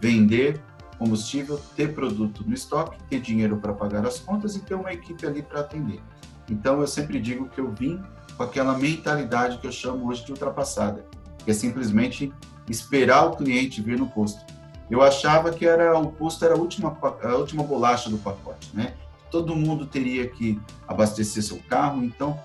[0.01, 0.59] vender
[0.99, 5.27] combustível, ter produto no estoque, ter dinheiro para pagar as contas e ter uma equipe
[5.27, 6.01] ali para atender.
[6.49, 8.03] Então eu sempre digo que eu vim
[8.37, 11.05] com aquela mentalidade que eu chamo hoje de ultrapassada,
[11.45, 12.33] que é simplesmente
[12.69, 14.45] esperar o cliente vir no posto.
[14.91, 18.95] Eu achava que era o posto era a última a última bolacha do pacote, né?
[19.31, 22.39] Todo mundo teria que abastecer seu carro, então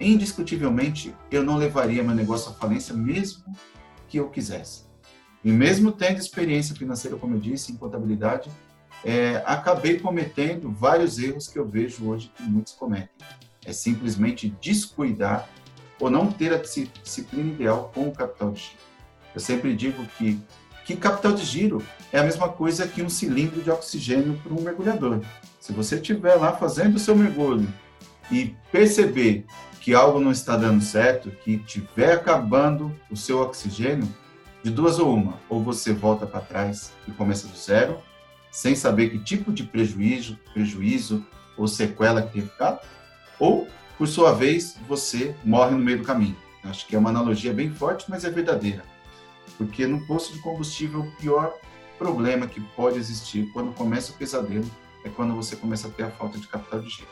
[0.00, 3.44] indiscutivelmente eu não levaria meu negócio à falência mesmo
[4.08, 4.88] que eu quisesse.
[5.44, 8.50] E mesmo tendo experiência financeira, como eu disse, em contabilidade,
[9.04, 13.08] é, acabei cometendo vários erros que eu vejo hoje que muitos cometem.
[13.68, 15.46] É simplesmente descuidar
[16.00, 18.78] ou não ter a disciplina ideal com o capital de giro.
[19.34, 20.40] Eu sempre digo que,
[20.86, 24.62] que capital de giro é a mesma coisa que um cilindro de oxigênio para um
[24.62, 25.20] mergulhador.
[25.60, 27.68] Se você estiver lá fazendo o seu mergulho
[28.32, 29.44] e perceber
[29.82, 34.08] que algo não está dando certo, que estiver acabando o seu oxigênio,
[34.62, 37.98] de duas ou uma, ou você volta para trás e começa do zero,
[38.50, 41.22] sem saber que tipo de prejuízo, prejuízo
[41.56, 42.80] ou sequela que teve ficado,
[43.38, 46.36] ou, por sua vez, você morre no meio do caminho.
[46.64, 48.84] Acho que é uma analogia bem forte, mas é verdadeira.
[49.56, 51.52] Porque no posto de combustível, o pior
[51.98, 54.70] problema que pode existir quando começa o pesadelo
[55.04, 57.08] é quando você começa a ter a falta de capital de giro.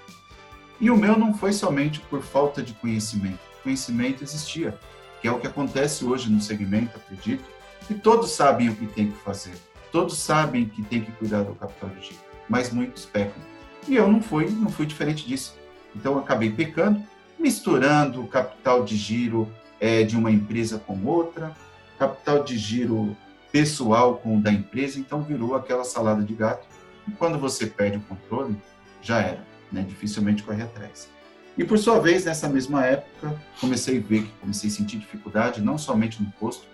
[0.80, 3.38] E o meu não foi somente por falta de conhecimento.
[3.62, 4.78] Conhecimento existia,
[5.20, 7.44] que é o que acontece hoje no segmento, acredito,
[7.88, 9.54] e todos sabem o que tem que fazer,
[9.90, 13.42] todos sabem que tem que cuidar do capital de giro, mas muitos pecam.
[13.88, 15.54] E eu não fui, não fui diferente disso.
[15.96, 17.02] Então acabei pecando,
[17.38, 21.54] misturando o capital de giro é, de uma empresa com outra,
[21.98, 23.16] capital de giro
[23.50, 26.66] pessoal com o da empresa, então virou aquela salada de gato.
[27.08, 28.56] E quando você perde o controle,
[29.00, 29.84] já era, né?
[29.88, 31.08] dificilmente corre atrás.
[31.56, 35.62] E por sua vez, nessa mesma época, comecei a ver que comecei a sentir dificuldade,
[35.62, 36.66] não somente no posto,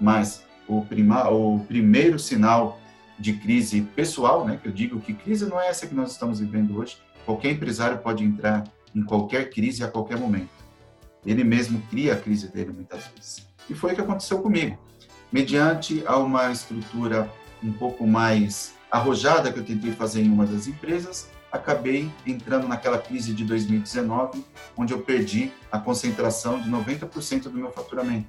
[0.00, 2.80] mas o, prima, o primeiro sinal
[3.18, 6.40] de crise pessoal, né, que eu digo que crise não é essa que nós estamos
[6.40, 6.96] vivendo hoje.
[7.24, 10.50] Qualquer empresário pode entrar em qualquer crise a qualquer momento.
[11.24, 13.46] Ele mesmo cria a crise dele muitas vezes.
[13.68, 14.78] E foi o que aconteceu comigo.
[15.30, 17.30] Mediante a uma estrutura
[17.62, 22.98] um pouco mais arrojada que eu tentei fazer em uma das empresas, acabei entrando naquela
[22.98, 24.44] crise de 2019,
[24.76, 28.28] onde eu perdi a concentração de 90% do meu faturamento.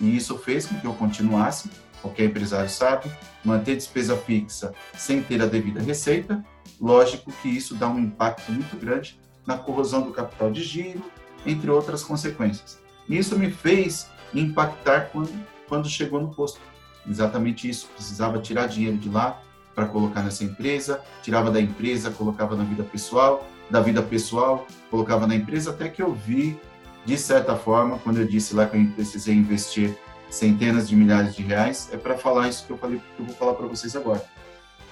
[0.00, 1.70] E isso fez com que eu continuasse,
[2.02, 3.10] qualquer empresário sabe,
[3.44, 6.44] manter despesa fixa sem ter a devida receita.
[6.80, 11.02] Lógico que isso dá um impacto muito grande na corrosão do capital de giro,
[11.44, 12.78] entre outras consequências.
[13.08, 15.32] Isso me fez impactar quando,
[15.68, 16.60] quando chegou no posto.
[17.08, 19.40] Exatamente isso, precisava tirar dinheiro de lá
[19.74, 25.26] para colocar nessa empresa, tirava da empresa, colocava na vida pessoal, da vida pessoal, colocava
[25.26, 26.58] na empresa, até que eu vi,
[27.04, 29.96] de certa forma, quando eu disse lá que eu precisei investir
[30.30, 33.34] centenas de milhares de reais, é para falar isso que eu, falei, que eu vou
[33.34, 34.24] falar para vocês agora.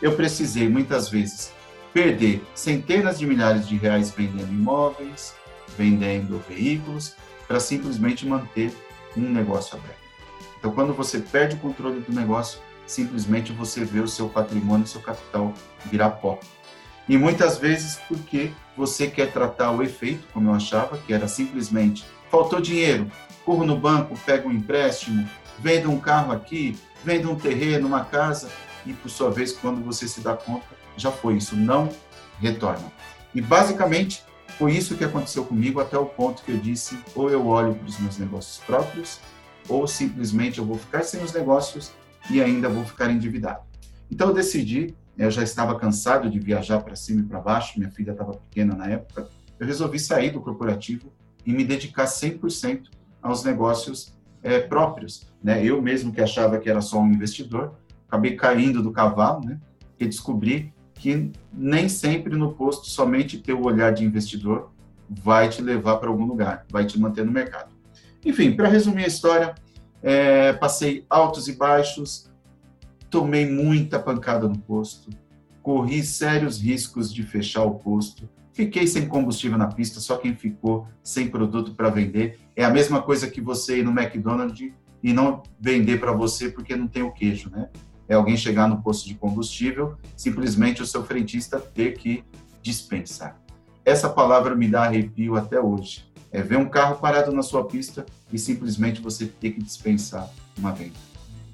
[0.03, 1.53] Eu precisei, muitas vezes,
[1.95, 5.35] perder centenas de milhares de reais vendendo imóveis,
[5.79, 7.15] vendendo veículos,
[7.47, 8.75] para simplesmente manter
[9.17, 10.03] um negócio aberto.
[10.59, 14.89] Então, quando você perde o controle do negócio, simplesmente você vê o seu patrimônio, o
[14.89, 15.55] seu capital
[15.87, 16.41] virar pó.
[17.09, 22.05] E muitas vezes porque você quer tratar o efeito, como eu achava, que era simplesmente
[22.31, 23.09] faltou dinheiro,
[23.45, 25.29] corro no banco, pego um empréstimo,
[25.61, 28.51] vendo um carro aqui, vendo um terreno, uma casa,
[28.85, 31.89] e por sua vez, quando você se dá conta, já foi, isso não
[32.41, 32.93] retorna.
[33.35, 34.23] E basicamente
[34.59, 37.89] foi isso que aconteceu comigo até o ponto que eu disse: ou eu olho para
[37.89, 39.21] os meus negócios próprios,
[39.69, 41.93] ou simplesmente eu vou ficar sem os negócios
[42.31, 43.63] e ainda vou ficar endividado.
[44.11, 47.91] Então eu decidi, eu já estava cansado de viajar para cima e para baixo, minha
[47.91, 49.29] filha estava pequena na época,
[49.59, 51.13] eu resolvi sair do corporativo
[51.47, 52.89] e me dedicar 100%
[53.23, 55.27] aos negócios é, próprios.
[55.43, 55.65] Né?
[55.65, 57.75] Eu mesmo que achava que era só um investidor,
[58.09, 59.61] acabei caindo do cavalo, né?
[59.99, 64.71] e descobri que nem sempre no posto somente ter o olhar de investidor
[65.09, 67.75] vai te levar para algum lugar, vai te manter no mercado.
[68.25, 69.55] Enfim, para resumir a história,
[70.03, 72.31] é, passei altos e baixos,
[73.11, 75.11] tomei muita pancada no posto,
[75.63, 80.87] corri sérios riscos de fechar o posto, fiquei sem combustível na pista, só quem ficou
[81.03, 82.39] sem produto para vender.
[82.57, 86.75] É a mesma coisa que você ir no McDonald's e não vender para você porque
[86.75, 87.69] não tem o queijo, né?
[88.09, 92.25] É alguém chegar no posto de combustível, simplesmente o seu frentista ter que
[92.62, 93.38] dispensar.
[93.85, 98.05] Essa palavra me dá arrepio até hoje é ver um carro parado na sua pista
[98.33, 100.95] e simplesmente você ter que dispensar uma venda.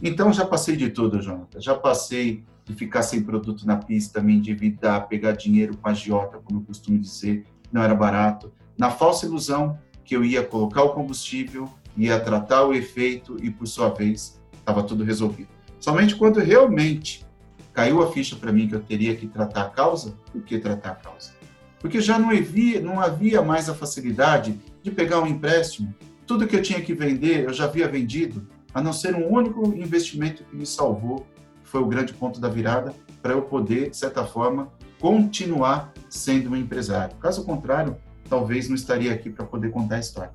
[0.02, 1.60] Então já passei de tudo, Jonathan.
[1.60, 6.38] Já passei de ficar sem produto na pista, me endividar, pegar dinheiro com a agiota,
[6.38, 8.50] como eu costumo dizer, não era barato.
[8.78, 13.66] na falsa ilusão que eu ia colocar o combustível, ia tratar o efeito e, por
[13.66, 15.50] sua vez, estava tudo resolvido.
[15.80, 17.26] Somente quando realmente
[17.72, 20.90] caiu a ficha para mim que eu teria que tratar a causa, o que tratar
[20.90, 21.32] a causa?
[21.80, 25.94] Porque já não havia, não havia mais a facilidade de pegar um empréstimo.
[26.26, 29.66] Tudo que eu tinha que vender, eu já havia vendido, a não ser um único
[29.68, 31.26] investimento que me salvou,
[31.64, 36.56] foi o grande ponto da virada, para eu poder, de certa forma, continuar sendo um
[36.56, 37.16] empresário.
[37.16, 37.96] Caso contrário,
[38.28, 40.32] talvez não estaria aqui para poder contar a história.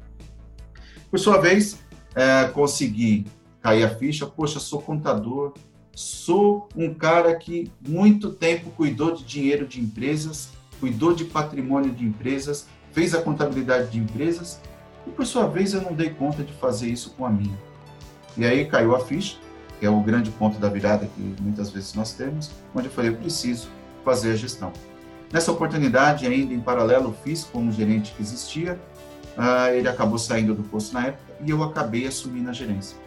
[1.09, 1.79] Por sua vez,
[2.15, 3.27] é, consegui
[3.65, 5.51] cair a ficha, poxa, sou contador,
[5.91, 10.49] sou um cara que muito tempo cuidou de dinheiro de empresas,
[10.79, 14.61] cuidou de patrimônio de empresas, fez a contabilidade de empresas,
[15.07, 17.57] e por sua vez eu não dei conta de fazer isso com a minha.
[18.37, 19.37] E aí caiu a ficha,
[19.79, 23.09] que é o grande ponto da virada que muitas vezes nós temos, onde eu falei,
[23.09, 23.67] eu preciso
[24.03, 24.71] fazer a gestão.
[25.33, 28.79] Nessa oportunidade, ainda em paralelo, fiz como gerente que existia,
[29.35, 33.04] uh, ele acabou saindo do posto na época e eu acabei assumindo a gerência.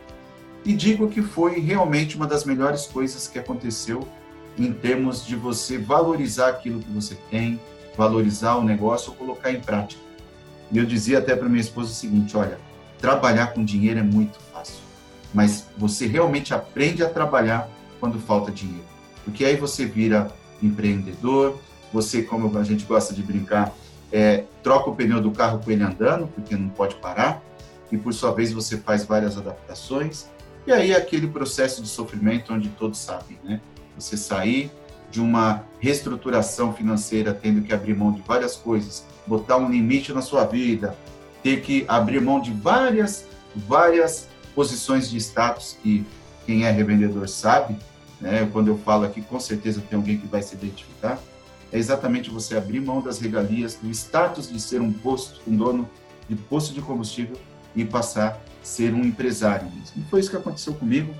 [0.68, 4.06] E digo que foi realmente uma das melhores coisas que aconteceu
[4.58, 7.58] em termos de você valorizar aquilo que você tem,
[7.96, 10.02] valorizar o negócio, colocar em prática.
[10.70, 12.58] E eu dizia até para minha esposa o seguinte: olha,
[12.98, 14.82] trabalhar com dinheiro é muito fácil,
[15.32, 17.66] mas você realmente aprende a trabalhar
[17.98, 18.84] quando falta dinheiro,
[19.24, 20.30] porque aí você vira
[20.62, 21.58] empreendedor,
[21.90, 23.74] você, como a gente gosta de brincar,
[24.12, 27.42] é, troca o pneu do carro com ele andando, porque não pode parar,
[27.90, 30.26] e por sua vez você faz várias adaptações,
[30.68, 33.58] e aí aquele processo de sofrimento onde todos sabem, né?
[33.96, 34.70] Você sair
[35.10, 40.20] de uma reestruturação financeira, tendo que abrir mão de várias coisas, botar um limite na
[40.20, 40.94] sua vida,
[41.42, 43.24] ter que abrir mão de várias,
[43.56, 46.04] várias posições de status que
[46.44, 47.74] quem é revendedor sabe,
[48.20, 48.46] né?
[48.52, 51.18] Quando eu falo aqui, com certeza tem alguém que vai se identificar.
[51.72, 55.88] É exatamente você abrir mão das regalias, do status de ser um posto, um dono
[56.28, 57.38] de posto de combustível
[57.74, 59.94] e passar ser um empresário mesmo.
[59.96, 61.14] E foi isso que aconteceu comigo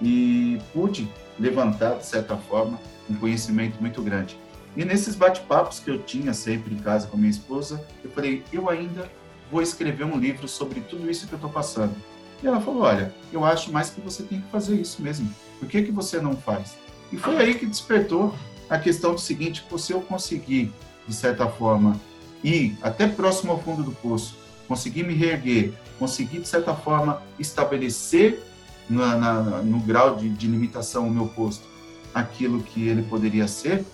[0.00, 4.38] e pude levantar, de certa forma, um conhecimento muito grande.
[4.76, 8.68] E nesses bate-papos que eu tinha sempre em casa com minha esposa, eu falei, eu
[8.68, 9.10] ainda
[9.50, 11.94] vou escrever um livro sobre tudo isso que eu estou passando.
[12.42, 15.34] E ela falou, olha, eu acho mais que você tem que fazer isso mesmo.
[15.58, 16.76] Por que, que você não faz?
[17.10, 18.34] E foi aí que despertou
[18.68, 20.72] a questão do seguinte, se eu conseguir,
[21.06, 21.98] de certa forma,
[22.44, 24.36] ir até próximo ao fundo do poço,
[24.68, 28.42] conseguir me reerguer, conseguir, de certa forma, estabelecer
[28.88, 31.66] na, na, no grau de, de limitação o meu posto
[32.14, 33.84] aquilo que ele poderia ser,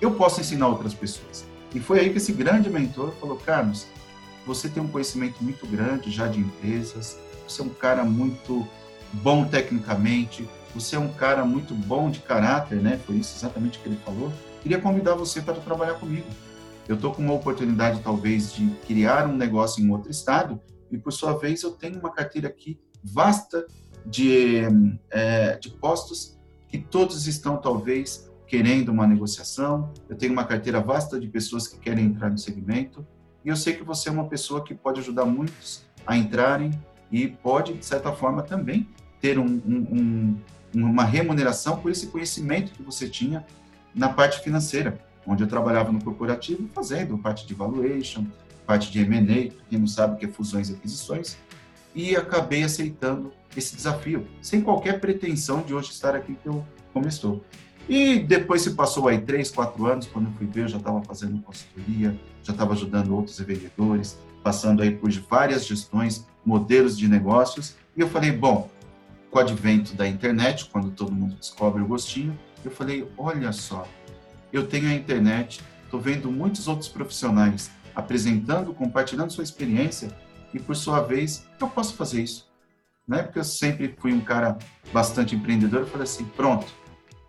[0.00, 1.44] eu posso ensinar outras pessoas.
[1.74, 3.86] E foi aí que esse grande mentor falou, Carlos,
[4.46, 8.66] você tem um conhecimento muito grande já de empresas, você é um cara muito
[9.12, 13.00] bom tecnicamente, você é um cara muito bom de caráter, né?
[13.06, 14.32] Foi isso exatamente que ele falou.
[14.62, 16.26] Queria convidar você para trabalhar comigo.
[16.88, 21.12] Eu estou com uma oportunidade, talvez, de criar um negócio em outro estado e, por
[21.12, 23.66] sua vez, eu tenho uma carteira aqui vasta
[24.04, 24.62] de,
[25.10, 29.92] é, de postos que todos estão, talvez, querendo uma negociação.
[30.08, 33.06] Eu tenho uma carteira vasta de pessoas que querem entrar no segmento
[33.44, 36.70] e eu sei que você é uma pessoa que pode ajudar muitos a entrarem
[37.10, 38.88] e pode, de certa forma, também
[39.20, 40.36] ter um, um,
[40.74, 43.46] um, uma remuneração por esse conhecimento que você tinha
[43.94, 48.24] na parte financeira, onde eu trabalhava no corporativo fazendo parte de valuation,
[48.66, 51.36] parte de M&A, quem não sabe o que é fusões e aquisições,
[51.94, 57.08] e acabei aceitando esse desafio, sem qualquer pretensão de hoje estar aqui que eu como
[57.08, 57.42] estou.
[57.88, 61.02] E depois se passou aí três, quatro anos, quando eu fui ver, eu já estava
[61.02, 67.76] fazendo consultoria, já estava ajudando outros vendedores, passando aí por várias gestões, modelos de negócios,
[67.96, 68.68] e eu falei, bom,
[69.30, 73.86] com o advento da internet, quando todo mundo descobre o gostinho, eu falei, olha só,
[74.58, 80.10] eu tenho a internet, estou vendo muitos outros profissionais apresentando, compartilhando sua experiência,
[80.52, 82.48] e por sua vez, eu posso fazer isso.
[83.06, 83.22] Né?
[83.22, 84.58] Porque eu sempre fui um cara
[84.92, 86.66] bastante empreendedor, eu falei assim, pronto,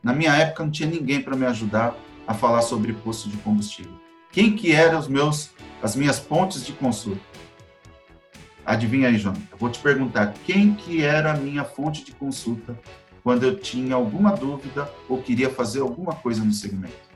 [0.04, 1.96] na minha época não tinha ninguém para me ajudar
[2.28, 3.94] a falar sobre posto de combustível.
[4.32, 5.52] Quem que eram os meus,
[5.82, 7.22] as minhas pontes de consulta?
[8.66, 9.36] Adivinha aí, João?
[9.50, 12.78] Eu vou te perguntar quem que era a minha fonte de consulta
[13.24, 17.07] quando eu tinha alguma dúvida ou queria fazer alguma coisa no segmento.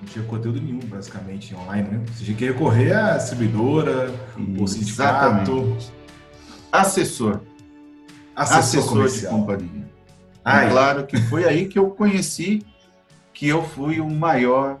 [0.00, 2.04] Não tinha conteúdo nenhum, basicamente, online, né?
[2.12, 4.14] Você tinha que recorrer à distribuidora,
[4.58, 5.76] o sindicato.
[6.70, 7.40] Assessor.
[8.34, 9.90] Assessor, Assessor de companhia.
[10.44, 10.70] Ai.
[10.70, 12.64] Claro que foi aí que eu conheci
[13.32, 14.80] que eu fui o maior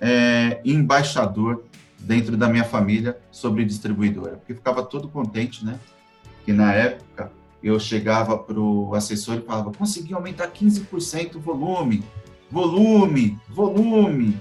[0.00, 1.64] é, embaixador
[1.98, 5.78] dentro da minha família sobre distribuidora, porque ficava todo contente, né?
[6.44, 7.30] Que na época
[7.62, 12.04] eu chegava para o assessor e falava: consegui aumentar 15% o volume,
[12.50, 14.40] volume, volume.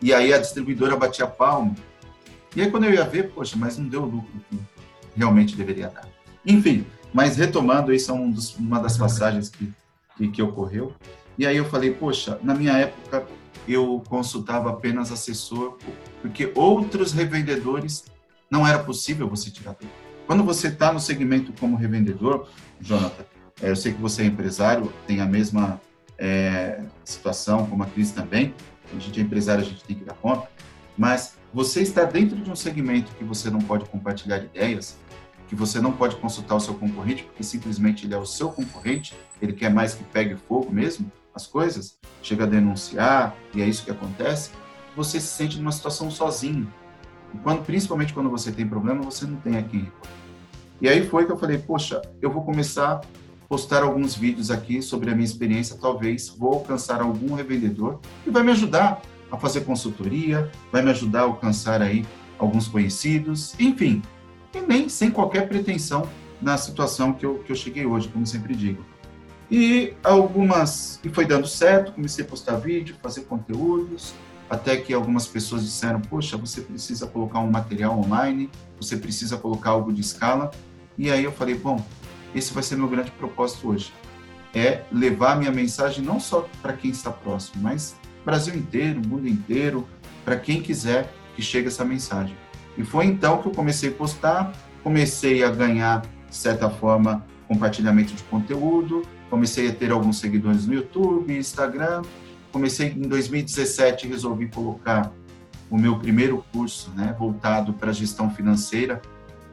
[0.00, 1.76] E aí a distribuidora batia palmo.
[2.54, 4.58] E aí quando eu ia ver, poxa, mas não deu o lucro que
[5.16, 6.08] realmente deveria dar.
[6.44, 9.72] Enfim, mas retomando, isso é um dos, uma das passagens que,
[10.16, 10.92] que, que ocorreu.
[11.38, 13.26] E aí eu falei, poxa, na minha época
[13.66, 15.78] eu consultava apenas assessor,
[16.20, 18.04] porque outros revendedores
[18.50, 19.90] não era possível você tirar tudo.
[20.26, 22.48] Quando você está no segmento como revendedor,
[22.80, 23.24] Jonathan,
[23.62, 25.80] é, eu sei que você é empresário, tem a mesma
[26.22, 28.54] é, situação como a Cris também,
[28.94, 30.48] a gente é empresário, a gente tem que dar conta,
[30.96, 34.96] mas você está dentro de um segmento que você não pode compartilhar ideias,
[35.48, 39.16] que você não pode consultar o seu concorrente, porque simplesmente ele é o seu concorrente,
[39.40, 43.84] ele quer mais que pegue fogo mesmo, as coisas, chega a denunciar, e é isso
[43.84, 44.50] que acontece,
[44.94, 46.72] você se sente numa situação sozinho.
[47.34, 49.90] E quando, principalmente quando você tem problema, você não tem a quem
[50.80, 53.00] E aí foi que eu falei, poxa, eu vou começar
[53.52, 58.42] postar alguns vídeos aqui sobre a minha experiência, talvez vou alcançar algum revendedor que vai
[58.42, 62.02] me ajudar a fazer consultoria, vai me ajudar a alcançar aí
[62.38, 64.00] alguns conhecidos, enfim,
[64.54, 66.08] e nem sem qualquer pretensão
[66.40, 68.82] na situação que eu, que eu cheguei hoje, como sempre digo.
[69.50, 74.14] E algumas, e foi dando certo, comecei a postar vídeo, fazer conteúdos,
[74.48, 78.48] até que algumas pessoas disseram, poxa, você precisa colocar um material online,
[78.80, 80.50] você precisa colocar algo de escala,
[80.96, 81.84] e aí eu falei, bom,
[82.34, 83.92] esse vai ser meu grande propósito hoje,
[84.54, 89.86] é levar minha mensagem não só para quem está próximo, mas Brasil inteiro, mundo inteiro,
[90.24, 92.36] para quem quiser que chegue essa mensagem.
[92.76, 94.52] E foi então que eu comecei a postar,
[94.82, 100.74] comecei a ganhar, de certa forma, compartilhamento de conteúdo, comecei a ter alguns seguidores no
[100.74, 102.02] YouTube, Instagram.
[102.50, 105.10] Comecei em 2017, resolvi colocar
[105.70, 109.00] o meu primeiro curso, né, voltado para gestão financeira,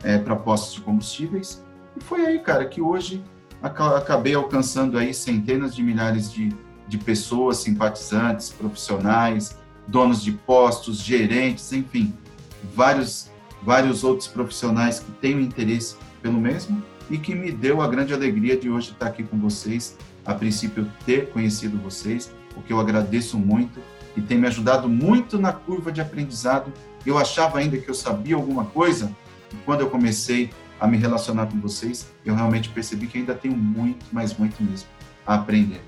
[0.04, 1.64] é, para postos de combustíveis.
[2.00, 3.22] E foi aí, cara, que hoje
[3.62, 6.56] acabei alcançando aí centenas de milhares de,
[6.88, 12.14] de pessoas, simpatizantes, profissionais, donos de postos, gerentes, enfim,
[12.74, 13.30] vários,
[13.62, 18.56] vários outros profissionais que têm interesse pelo mesmo e que me deu a grande alegria
[18.56, 23.38] de hoje estar aqui com vocês, a princípio ter conhecido vocês, o que eu agradeço
[23.38, 23.82] muito
[24.16, 26.72] e tem me ajudado muito na curva de aprendizado.
[27.06, 29.14] Eu achava ainda que eu sabia alguma coisa,
[29.52, 33.56] e quando eu comecei a me relacionar com vocês, eu realmente percebi que ainda tenho
[33.56, 34.88] muito, mas muito mesmo
[35.26, 35.82] a aprender.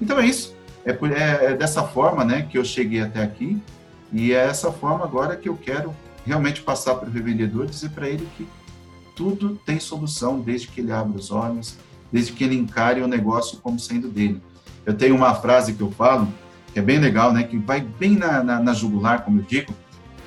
[0.00, 0.54] Então é isso.
[0.84, 3.60] É, por, é, é dessa forma né, que eu cheguei até aqui
[4.12, 5.94] e é essa forma agora que eu quero
[6.24, 8.46] realmente passar para o revendedor, dizer para ele que
[9.16, 11.76] tudo tem solução desde que ele abra os olhos,
[12.12, 14.40] desde que ele encare o negócio como sendo dele.
[14.84, 16.28] Eu tenho uma frase que eu falo,
[16.72, 19.74] que é bem legal, né, que vai bem na, na, na jugular, como eu digo,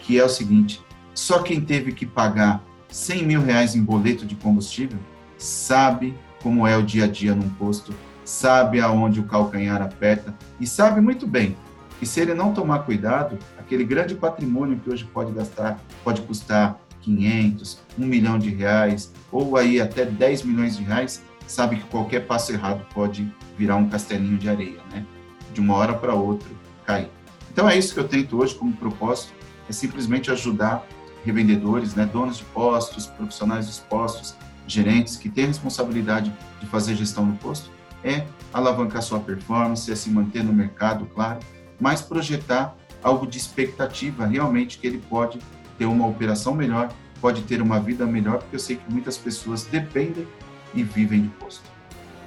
[0.01, 0.81] que é o seguinte:
[1.13, 4.99] só quem teve que pagar 100 mil reais em boleto de combustível
[5.37, 10.67] sabe como é o dia a dia num posto, sabe aonde o calcanhar aperta e
[10.67, 11.55] sabe muito bem
[11.99, 16.79] que se ele não tomar cuidado, aquele grande patrimônio que hoje pode gastar, pode custar
[17.01, 22.25] 500, 1 milhão de reais, ou aí até 10 milhões de reais, sabe que qualquer
[22.25, 25.05] passo errado pode virar um castelinho de areia, né?
[25.53, 26.47] De uma hora para outra
[26.85, 27.09] cair.
[27.51, 29.33] Então é isso que eu tento hoje como propósito,
[29.67, 30.87] é simplesmente ajudar
[31.29, 34.35] revendedores, né, donos de postos, profissionais dos postos,
[34.67, 37.69] gerentes que têm responsabilidade de fazer gestão no posto,
[38.03, 41.39] é alavancar sua performance, é se manter no mercado, claro,
[41.79, 45.39] mas projetar algo de expectativa realmente que ele pode
[45.77, 49.65] ter uma operação melhor, pode ter uma vida melhor, porque eu sei que muitas pessoas
[49.65, 50.27] dependem
[50.73, 51.63] e vivem de posto.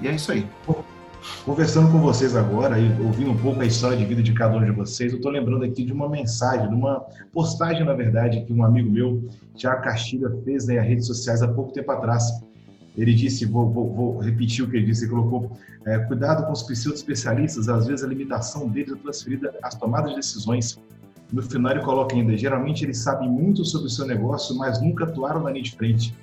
[0.01, 0.47] E é isso aí.
[1.45, 4.65] Conversando com vocês agora e ouvindo um pouco a história de vida de cada um
[4.65, 7.01] de vocês, eu estou lembrando aqui de uma mensagem, de uma
[7.33, 11.73] postagem, na verdade, que um amigo meu, Tiago Castilha, fez nas redes sociais há pouco
[11.73, 12.25] tempo atrás.
[12.97, 15.57] Ele disse, vou, vou, vou repetir o que ele disse, ele colocou,
[15.87, 20.17] é, cuidado com os pseudo-especialistas, às vezes a limitação deles é transferida às tomadas de
[20.17, 20.79] decisões
[21.33, 25.05] no final ele coloca ainda, geralmente eles sabem muito sobre o seu negócio, mas nunca
[25.05, 26.15] atuaram na linha de frente.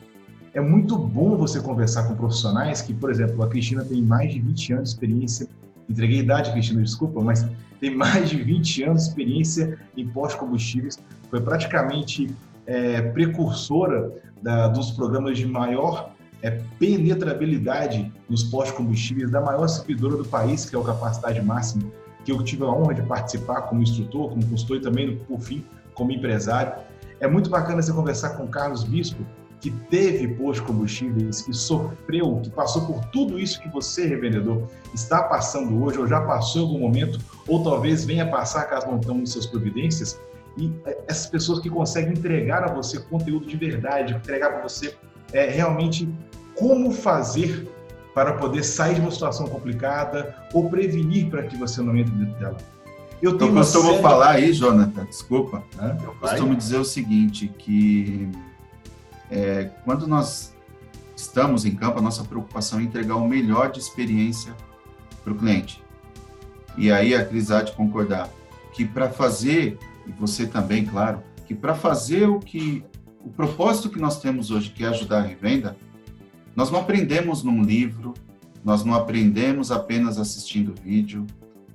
[0.54, 4.40] É muito bom você conversar com profissionais que, por exemplo, a Cristina tem mais de
[4.40, 5.48] 20 anos de experiência,
[5.88, 7.46] entreguei idade, Cristina, desculpa, mas
[7.80, 10.98] tem mais de 20 anos de experiência em pós-combustíveis,
[11.30, 12.34] foi praticamente
[12.66, 20.26] é, precursora da, dos programas de maior é, penetrabilidade nos pós-combustíveis da maior servidora do
[20.26, 21.84] país, que é o Capacidade Máxima,
[22.26, 25.64] que eu tive a honra de participar como instrutor, como consultor e também, por fim,
[25.94, 26.74] como empresário.
[27.20, 29.24] É muito bacana você conversar com o Carlos Bispo,
[29.60, 35.24] que teve posto combustíveis, que sofreu, que passou por tudo isso que você, revendedor, está
[35.24, 39.28] passando hoje, ou já passou em algum momento, ou talvez venha passar caso não tome
[39.28, 40.20] suas providências,
[40.58, 44.96] e é, essas pessoas que conseguem entregar a você conteúdo de verdade, entregar para você
[45.34, 46.08] é, realmente
[46.56, 47.68] como fazer
[48.14, 52.40] para poder sair de uma situação complicada ou prevenir para que você não entre dentro
[52.40, 52.58] dela.
[53.22, 54.02] Eu, eu costumo série...
[54.02, 55.64] falar aí, Jonathan, desculpa.
[56.04, 58.30] Eu costumo dizer o seguinte, que
[59.30, 60.54] é, quando nós
[61.16, 64.56] estamos em campo, a nossa preocupação é entregar o melhor de experiência
[65.24, 65.84] para o cliente.
[66.78, 68.30] E aí a Cris há de concordar
[68.74, 69.78] que para fazer,
[70.08, 72.84] e você também, claro, que para fazer o que
[73.22, 75.76] o propósito que nós temos hoje, que é ajudar a revenda,
[76.56, 78.14] nós não aprendemos num livro,
[78.64, 81.28] nós não aprendemos apenas assistindo vídeo,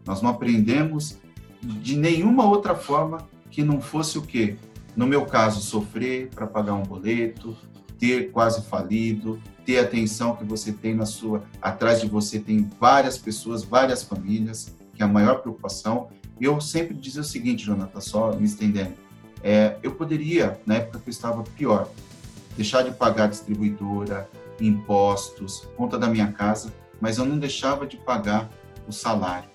[0.06, 1.18] nós não aprendemos
[1.62, 3.18] de nenhuma outra forma
[3.50, 4.56] que não fosse o quê?
[4.96, 7.56] No meu caso, sofrer para pagar um boleto,
[7.98, 13.16] ter quase falido, ter atenção que você tem na sua, atrás de você tem várias
[13.18, 16.08] pessoas, várias famílias, que é a maior preocupação.
[16.40, 18.94] Eu sempre dizia o seguinte, Jonathan, só me estendendo,
[19.42, 21.88] é, eu poderia, na época que eu estava pior,
[22.56, 24.28] deixar de pagar distribuidora,
[24.60, 28.48] impostos, conta da minha casa, mas eu não deixava de pagar
[28.88, 29.48] o salário,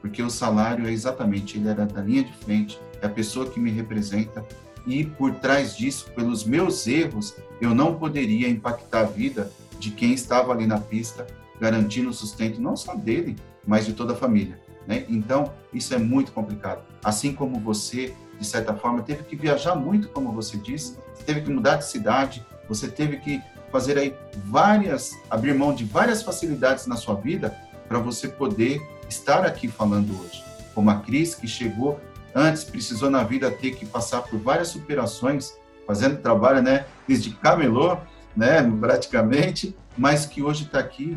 [0.00, 3.60] porque o salário é exatamente, ele era da linha de frente, é a pessoa que
[3.60, 4.44] me representa,
[4.86, 10.12] e por trás disso, pelos meus erros, eu não poderia impactar a vida de quem
[10.12, 11.26] estava ali na pista,
[11.60, 14.60] garantindo o sustento não só dele, mas de toda a família.
[14.86, 15.04] Né?
[15.08, 16.82] Então, isso é muito complicado.
[17.02, 21.50] Assim como você, de certa forma, teve que viajar muito, como você disse, teve que
[21.50, 24.14] mudar de cidade, você teve que fazer aí
[24.46, 27.56] várias, abrir mão de várias facilidades na sua vida
[27.88, 30.44] para você poder estar aqui falando hoje.
[30.74, 32.00] Como a Cris, que chegou
[32.34, 35.54] antes, precisou na vida ter que passar por várias superações,
[35.86, 37.96] fazendo trabalho, né, desde camelô,
[38.36, 41.16] né, praticamente, mas que hoje está aqui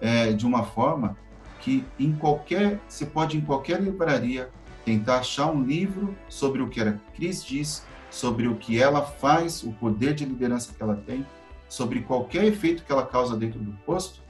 [0.00, 1.16] é, de uma forma
[1.60, 4.50] que em qualquer, você pode em qualquer livraria
[4.84, 9.62] tentar achar um livro sobre o que a Cris diz, sobre o que ela faz,
[9.62, 11.26] o poder de liderança que ela tem,
[11.68, 14.20] sobre qualquer efeito que ela causa dentro do posto,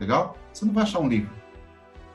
[0.00, 0.36] legal?
[0.52, 1.30] Você não vai achar um livro.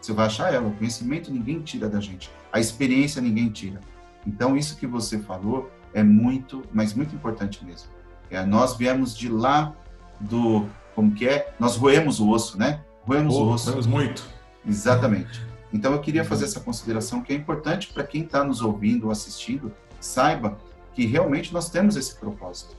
[0.03, 0.67] Você vai achar ela.
[0.67, 2.29] O conhecimento ninguém tira da gente.
[2.51, 3.79] A experiência ninguém tira.
[4.27, 7.87] Então, isso que você falou é muito, mas muito importante mesmo.
[8.29, 9.73] É, nós viemos de lá
[10.19, 11.53] do, como que é?
[11.57, 12.81] Nós roemos o osso, né?
[13.07, 13.67] Roemos oh, o osso.
[13.67, 14.25] Roemos muito.
[14.67, 15.41] Exatamente.
[15.71, 19.11] Então eu queria fazer essa consideração que é importante para quem está nos ouvindo ou
[19.11, 20.57] assistindo, saiba
[20.93, 22.75] que realmente nós temos esse propósito.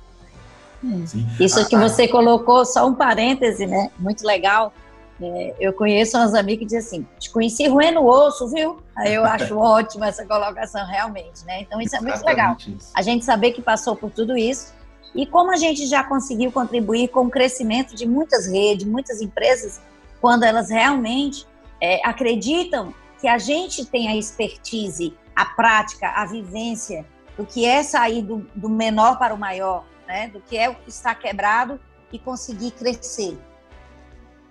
[0.82, 1.04] Hum.
[1.40, 3.90] Isso que você colocou, só um parêntese, né?
[3.98, 4.74] Muito legal.
[5.22, 8.82] É, eu conheço umas amigas que dizem assim, te conheci roendo o osso, viu?
[8.96, 11.62] Aí eu acho ótima essa colocação, realmente, né?
[11.62, 12.56] Então isso é muito legal.
[12.58, 12.90] Isso.
[12.94, 14.74] A gente saber que passou por tudo isso
[15.14, 19.80] e como a gente já conseguiu contribuir com o crescimento de muitas redes, muitas empresas,
[20.20, 21.46] quando elas realmente
[21.80, 27.06] é, acreditam que a gente tem a expertise, a prática, a vivência
[27.36, 30.28] do que é sair do, do menor para o maior, né?
[30.28, 31.80] do que é o que está quebrado
[32.12, 33.38] e conseguir crescer.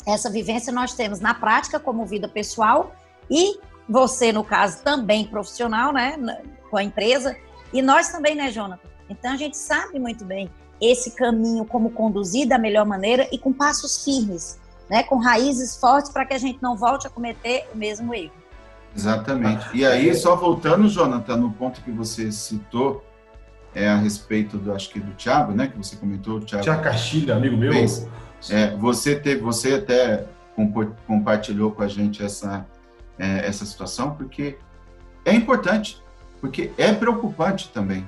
[0.05, 2.93] Essa vivência nós temos na prática como vida pessoal
[3.29, 6.17] e você, no caso, também profissional, né,
[6.69, 7.35] com a empresa,
[7.71, 8.87] e nós também, né, Jonathan?
[9.09, 10.49] Então a gente sabe muito bem
[10.81, 16.11] esse caminho, como conduzir da melhor maneira e com passos firmes né, com raízes fortes
[16.11, 18.33] para que a gente não volte a cometer o mesmo erro.
[18.95, 19.65] Exatamente.
[19.73, 23.03] E aí, só voltando, Jonathan, no ponto que você citou,
[23.73, 26.63] é a respeito do, acho que do Thiago, né, que você comentou, Thiago.
[26.63, 27.73] Tiago Castilho, amigo meu.
[27.73, 28.07] Fez,
[28.49, 30.25] é, você teve, você até
[31.07, 32.65] compartilhou com a gente essa
[33.17, 34.57] é, essa situação, porque
[35.25, 36.01] é importante,
[36.41, 38.07] porque é preocupante também,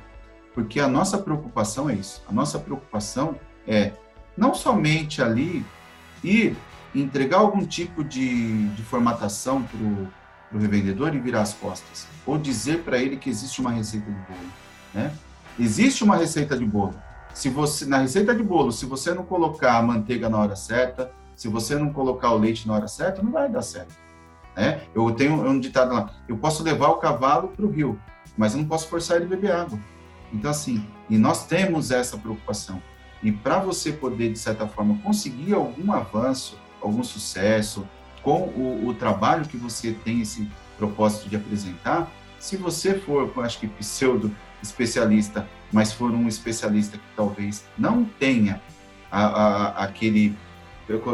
[0.53, 2.23] porque a nossa preocupação é isso.
[2.27, 3.35] A nossa preocupação
[3.67, 3.93] é
[4.37, 5.65] não somente ali
[6.23, 6.55] ir
[6.93, 12.83] entregar algum tipo de, de formatação para o revendedor e virar as costas, ou dizer
[12.83, 14.49] para ele que existe uma receita de bolo.
[14.93, 15.11] Né?
[15.59, 16.95] Existe uma receita de bolo.
[17.35, 21.11] Se você na receita de bolo, se você não colocar a manteiga na hora certa,
[21.35, 23.93] se você não colocar o leite na hora certa, não vai dar certo.
[24.55, 24.81] Né?
[24.95, 27.99] Eu tenho um ditado lá: eu posso levar o cavalo para o rio,
[28.37, 29.77] mas eu não posso forçar ele a beber água.
[30.31, 32.81] Então assim, e nós temos essa preocupação.
[33.21, 37.85] E para você poder, de certa forma, conseguir algum avanço, algum sucesso
[38.23, 42.09] com o, o, trabalho que você tem esse propósito de apresentar,
[42.39, 48.61] se você for, acho que pseudo especialista, mas for um especialista que talvez não tenha
[49.11, 50.35] a, a, aquele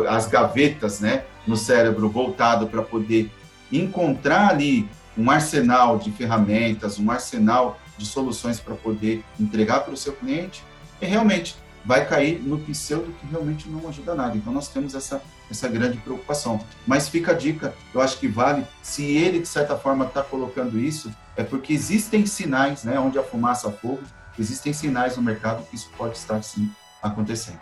[0.09, 3.31] as gavetas, né, no cérebro voltado para poder
[3.71, 4.87] encontrar ali
[5.17, 10.63] um arsenal de ferramentas, um arsenal de soluções para poder entregar para o seu cliente,
[10.99, 14.37] é realmente vai cair no pseudo que realmente não ajuda nada.
[14.37, 16.63] Então nós temos essa, essa grande preocupação.
[16.85, 20.79] Mas fica a dica, eu acho que vale, se ele de certa forma está colocando
[20.79, 24.01] isso, é porque existem sinais, né, onde a fumaça fogo,
[24.39, 26.69] existem sinais no mercado que isso pode estar sim
[27.01, 27.59] acontecendo.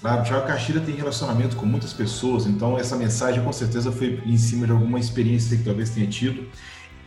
[0.00, 4.22] Claro, o Thiago Caxira tem relacionamento com muitas pessoas, então essa mensagem com certeza foi
[4.24, 6.48] em cima de alguma experiência que talvez tenha tido.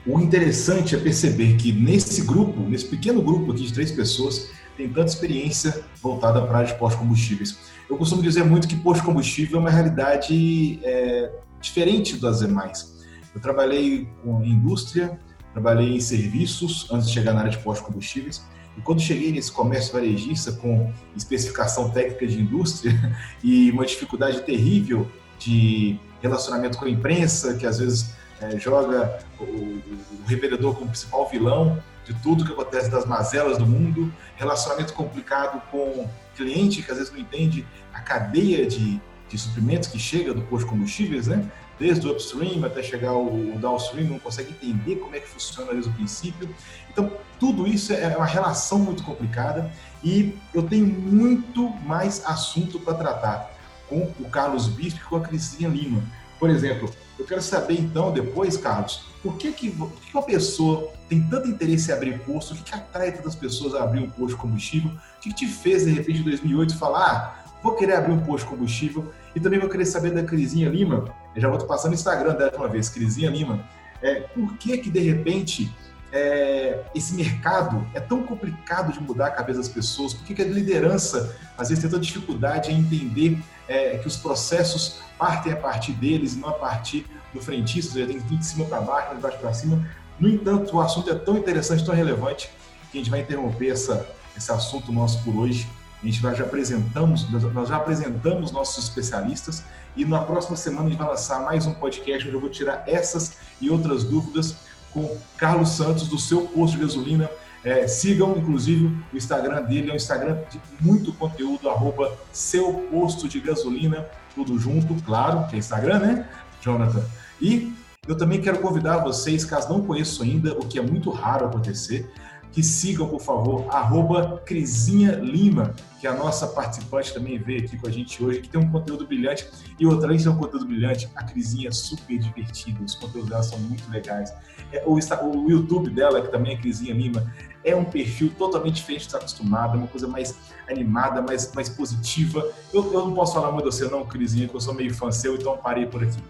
[0.06, 4.88] o interessante é perceber que nesse grupo, nesse pequeno grupo aqui de três pessoas, tem
[4.90, 7.58] tanta experiência voltada para a área de pós-combustíveis.
[7.90, 12.94] Eu costumo dizer muito que pós-combustível é uma realidade é, diferente das demais.
[13.34, 15.20] Eu trabalhei com indústria,
[15.54, 18.44] trabalhei em serviços antes de chegar na área de pós-combustíveis.
[18.76, 22.94] E quando cheguei nesse comércio varejista com especificação técnica de indústria
[23.44, 29.44] e uma dificuldade terrível de relacionamento com a imprensa, que às vezes é, joga o,
[29.44, 35.62] o revendedor como principal vilão de tudo que acontece das mazelas do mundo, relacionamento complicado
[35.70, 39.00] com cliente que às vezes não entende a cadeia de,
[39.30, 41.50] de suprimentos que chega do posto de combustíveis, né?
[41.84, 45.90] Desde o upstream até chegar o, downstream, não consegue entender como é que funciona desde
[45.90, 46.48] o princípio.
[46.90, 49.70] Então, tudo isso é uma relação muito complicada
[50.02, 53.52] e eu tenho muito mais assunto para tratar
[53.90, 56.02] com o Carlos Bispo e com a Cristina Lima.
[56.40, 60.90] Por exemplo, eu quero saber então, depois, Carlos, por que, que, por que uma pessoa
[61.10, 62.54] tem tanto interesse em abrir posto?
[62.54, 64.90] O que, que atrai tantas pessoas a abrir um posto de combustível?
[65.18, 68.22] O que, que te fez, de repente, em 2008, falar, ah, vou querer abrir um
[68.22, 69.12] posto de combustível?
[69.36, 71.06] E também vou querer saber da Crisinha Lima,
[71.36, 73.68] eu já vou passando o Instagram dela de uma vez, Crisinha Lima,
[74.02, 75.74] é, por que que, de repente,
[76.12, 80.14] é, esse mercado é tão complicado de mudar a cabeça das pessoas?
[80.14, 84.18] Por que, que a liderança, às vezes, tem tanta dificuldade em entender é, que os
[84.18, 88.38] processos partem a partir deles e não a partir do frentista, ou seja, tem vir
[88.38, 89.88] de cima para baixo, de baixo para cima.
[90.20, 92.50] No entanto, o assunto é tão interessante, tão relevante,
[92.92, 94.08] que a gente vai interromper essa,
[94.38, 95.68] esse assunto nosso por hoje.
[96.04, 99.64] A gente já apresentamos, nós já apresentamos nossos especialistas
[99.96, 102.84] e na próxima semana a gente vai lançar mais um podcast onde eu vou tirar
[102.86, 104.58] essas e outras dúvidas
[104.92, 107.32] com Carlos Santos, do seu posto de gasolina.
[107.64, 113.30] É, sigam, inclusive, o Instagram dele, é um Instagram de muito conteúdo, arroba seu posto
[113.30, 116.30] de gasolina, tudo junto, claro, que é Instagram, né,
[116.62, 117.02] Jonathan?
[117.42, 117.74] E
[118.06, 122.12] eu também quero convidar vocês, caso não conheçam ainda, o que é muito raro acontecer,
[122.54, 127.76] que sigam, por favor, arroba Crisinha Lima, que é a nossa participante também veio aqui
[127.78, 129.50] com a gente hoje, que tem um conteúdo brilhante.
[129.80, 133.32] E outra, além de ter um conteúdo brilhante, a Crisinha é super divertida, os conteúdos
[133.32, 134.32] dela são muito legais.
[134.72, 137.34] É, o, o YouTube dela, que também é Crisinha Lima,
[137.64, 140.38] é um perfil totalmente diferente de estar acostumado, é uma coisa mais
[140.70, 142.48] animada, mais, mais positiva.
[142.72, 145.12] Eu, eu não posso falar muito de você não, Crisinha, que eu sou meio fã
[145.12, 146.22] seu, então parei por aqui.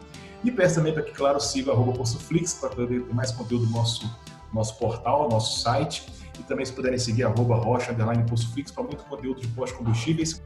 [0.41, 3.71] E peço também para que, claro, siga arroba PossoFlix para poder ter mais conteúdo do
[3.71, 4.09] nosso
[4.53, 6.05] nosso portal, nosso site.
[6.39, 8.23] E também se puderem seguir arroba rocha, underline
[8.53, 10.41] Flix, para muito conteúdo de pós-combustíveis.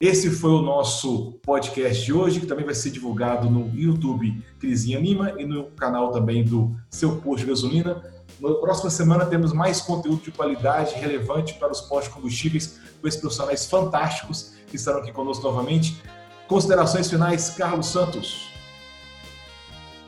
[0.00, 4.98] Esse foi o nosso podcast de hoje, que também vai ser divulgado no YouTube Crisinha
[4.98, 8.02] Lima e no canal também do Seu Posto de Gasolina.
[8.40, 13.66] Na próxima semana temos mais conteúdo de qualidade relevante para os pós-combustíveis com esses profissionais
[13.66, 16.00] fantásticos que estarão aqui conosco novamente.
[16.48, 18.49] Considerações finais, Carlos Santos.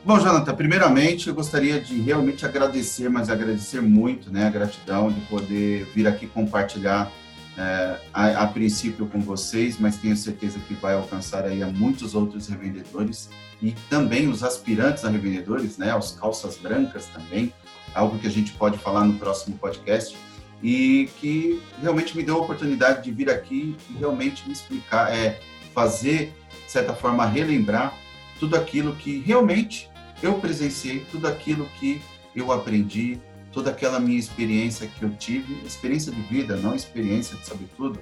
[0.05, 5.21] Bom, Jonathan, primeiramente eu gostaria de realmente agradecer, mas agradecer muito, né, a gratidão de
[5.21, 7.09] poder vir aqui compartilhar
[7.57, 12.15] é, a, a, princípio com vocês, mas tenho certeza que vai alcançar aí a muitos
[12.15, 13.29] outros revendedores
[13.61, 17.53] e também os aspirantes a revendedores, né, os calças brancas também,
[17.95, 20.17] algo que a gente pode falar no próximo podcast
[20.61, 25.39] e que realmente me deu a oportunidade de vir aqui e realmente me explicar, é,
[25.73, 26.33] fazer,
[26.65, 27.93] de certa forma, relembrar
[28.37, 29.92] tudo aquilo que realmente
[30.23, 32.01] eu presenciei tudo aquilo que
[32.33, 33.19] eu aprendi,
[33.51, 37.99] toda aquela minha experiência que eu tive, experiência de vida, não experiência de saber tudo,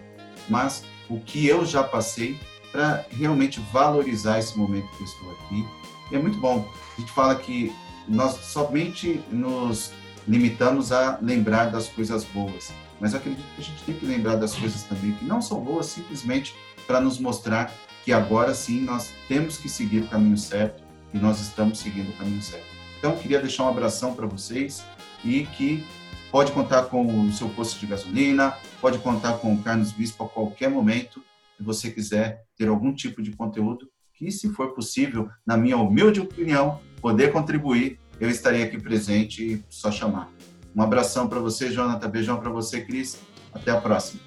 [0.48, 2.40] mas o que eu já passei
[2.72, 5.68] para realmente valorizar esse momento que eu estou aqui.
[6.12, 6.66] E é muito bom.
[6.96, 7.74] A gente fala que
[8.08, 9.92] nós somente nos
[10.28, 14.36] limitamos a lembrar das coisas boas, mas eu acredito que a gente tem que lembrar
[14.36, 16.56] das coisas também que não são boas simplesmente
[16.86, 17.74] para nos mostrar
[18.06, 22.14] que agora sim nós temos que seguir o caminho certo e nós estamos seguindo o
[22.14, 22.66] caminho certo.
[22.98, 24.84] Então, queria deixar um abração para vocês
[25.24, 25.84] e que
[26.32, 30.30] pode contar com o seu posto de gasolina, pode contar com o Carlos Bispo a
[30.30, 31.22] qualquer momento,
[31.58, 36.20] se você quiser ter algum tipo de conteúdo, que se for possível, na minha humilde
[36.20, 40.32] opinião, poder contribuir, eu estarei aqui presente e só chamar.
[40.76, 43.20] Um abração para você, Jonathan, beijão para você, Cris.
[43.52, 44.22] Até a próxima.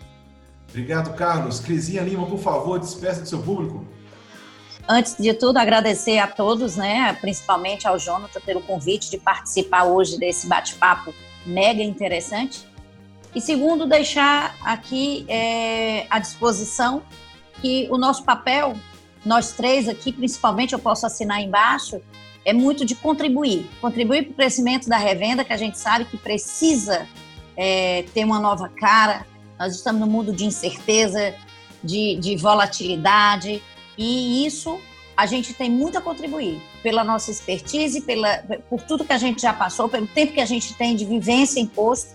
[0.69, 1.61] Obrigado, Carlos.
[1.61, 3.87] Crisinha Lima, por favor, despeça do seu público.
[4.87, 10.19] Antes de tudo, agradecer a todos, né, principalmente ao Jonathan, pelo convite de participar hoje
[10.19, 11.15] desse bate-papo
[11.47, 12.67] mega interessante.
[13.35, 17.03] E segundo, deixar aqui é, à disposição
[17.61, 18.77] que o nosso papel,
[19.25, 22.01] nós três aqui, principalmente, eu posso assinar embaixo,
[22.45, 23.67] é muito de contribuir.
[23.81, 27.09] Contribuir para o crescimento da revenda, que a gente sabe que precisa
[27.57, 29.27] é, ter uma nova cara.
[29.59, 31.35] Nós estamos no mundo de incerteza,
[31.83, 33.63] de, de volatilidade,
[33.97, 34.81] e isso
[35.17, 38.39] a gente tem muito a contribuir pela nossa expertise, pela,
[38.69, 41.61] por tudo que a gente já passou, pelo tempo que a gente tem de vivência
[41.61, 42.15] em posto,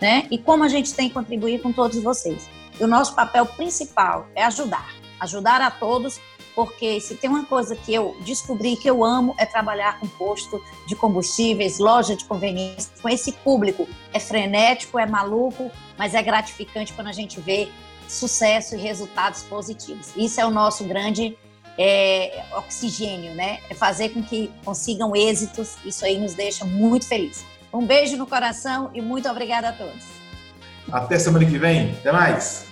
[0.00, 0.26] né?
[0.30, 2.48] E como a gente tem que contribuir com todos vocês.
[2.78, 6.20] E o nosso papel principal é ajudar, ajudar a todos,
[6.54, 10.60] porque se tem uma coisa que eu descobri que eu amo é trabalhar com posto
[10.86, 13.88] de combustíveis, loja de conveniência, com esse público.
[14.12, 17.68] É frenético, é maluco, mas é gratificante quando a gente vê
[18.10, 20.12] sucesso e resultados positivos.
[20.16, 21.36] Isso é o nosso grande
[21.78, 23.60] é, oxigênio, né?
[23.68, 25.76] É fazer com que consigam êxitos.
[25.84, 27.44] Isso aí nos deixa muito felizes.
[27.72, 30.04] Um beijo no coração e muito obrigada a todos.
[30.90, 31.92] Até semana que vem.
[31.92, 32.69] Até mais.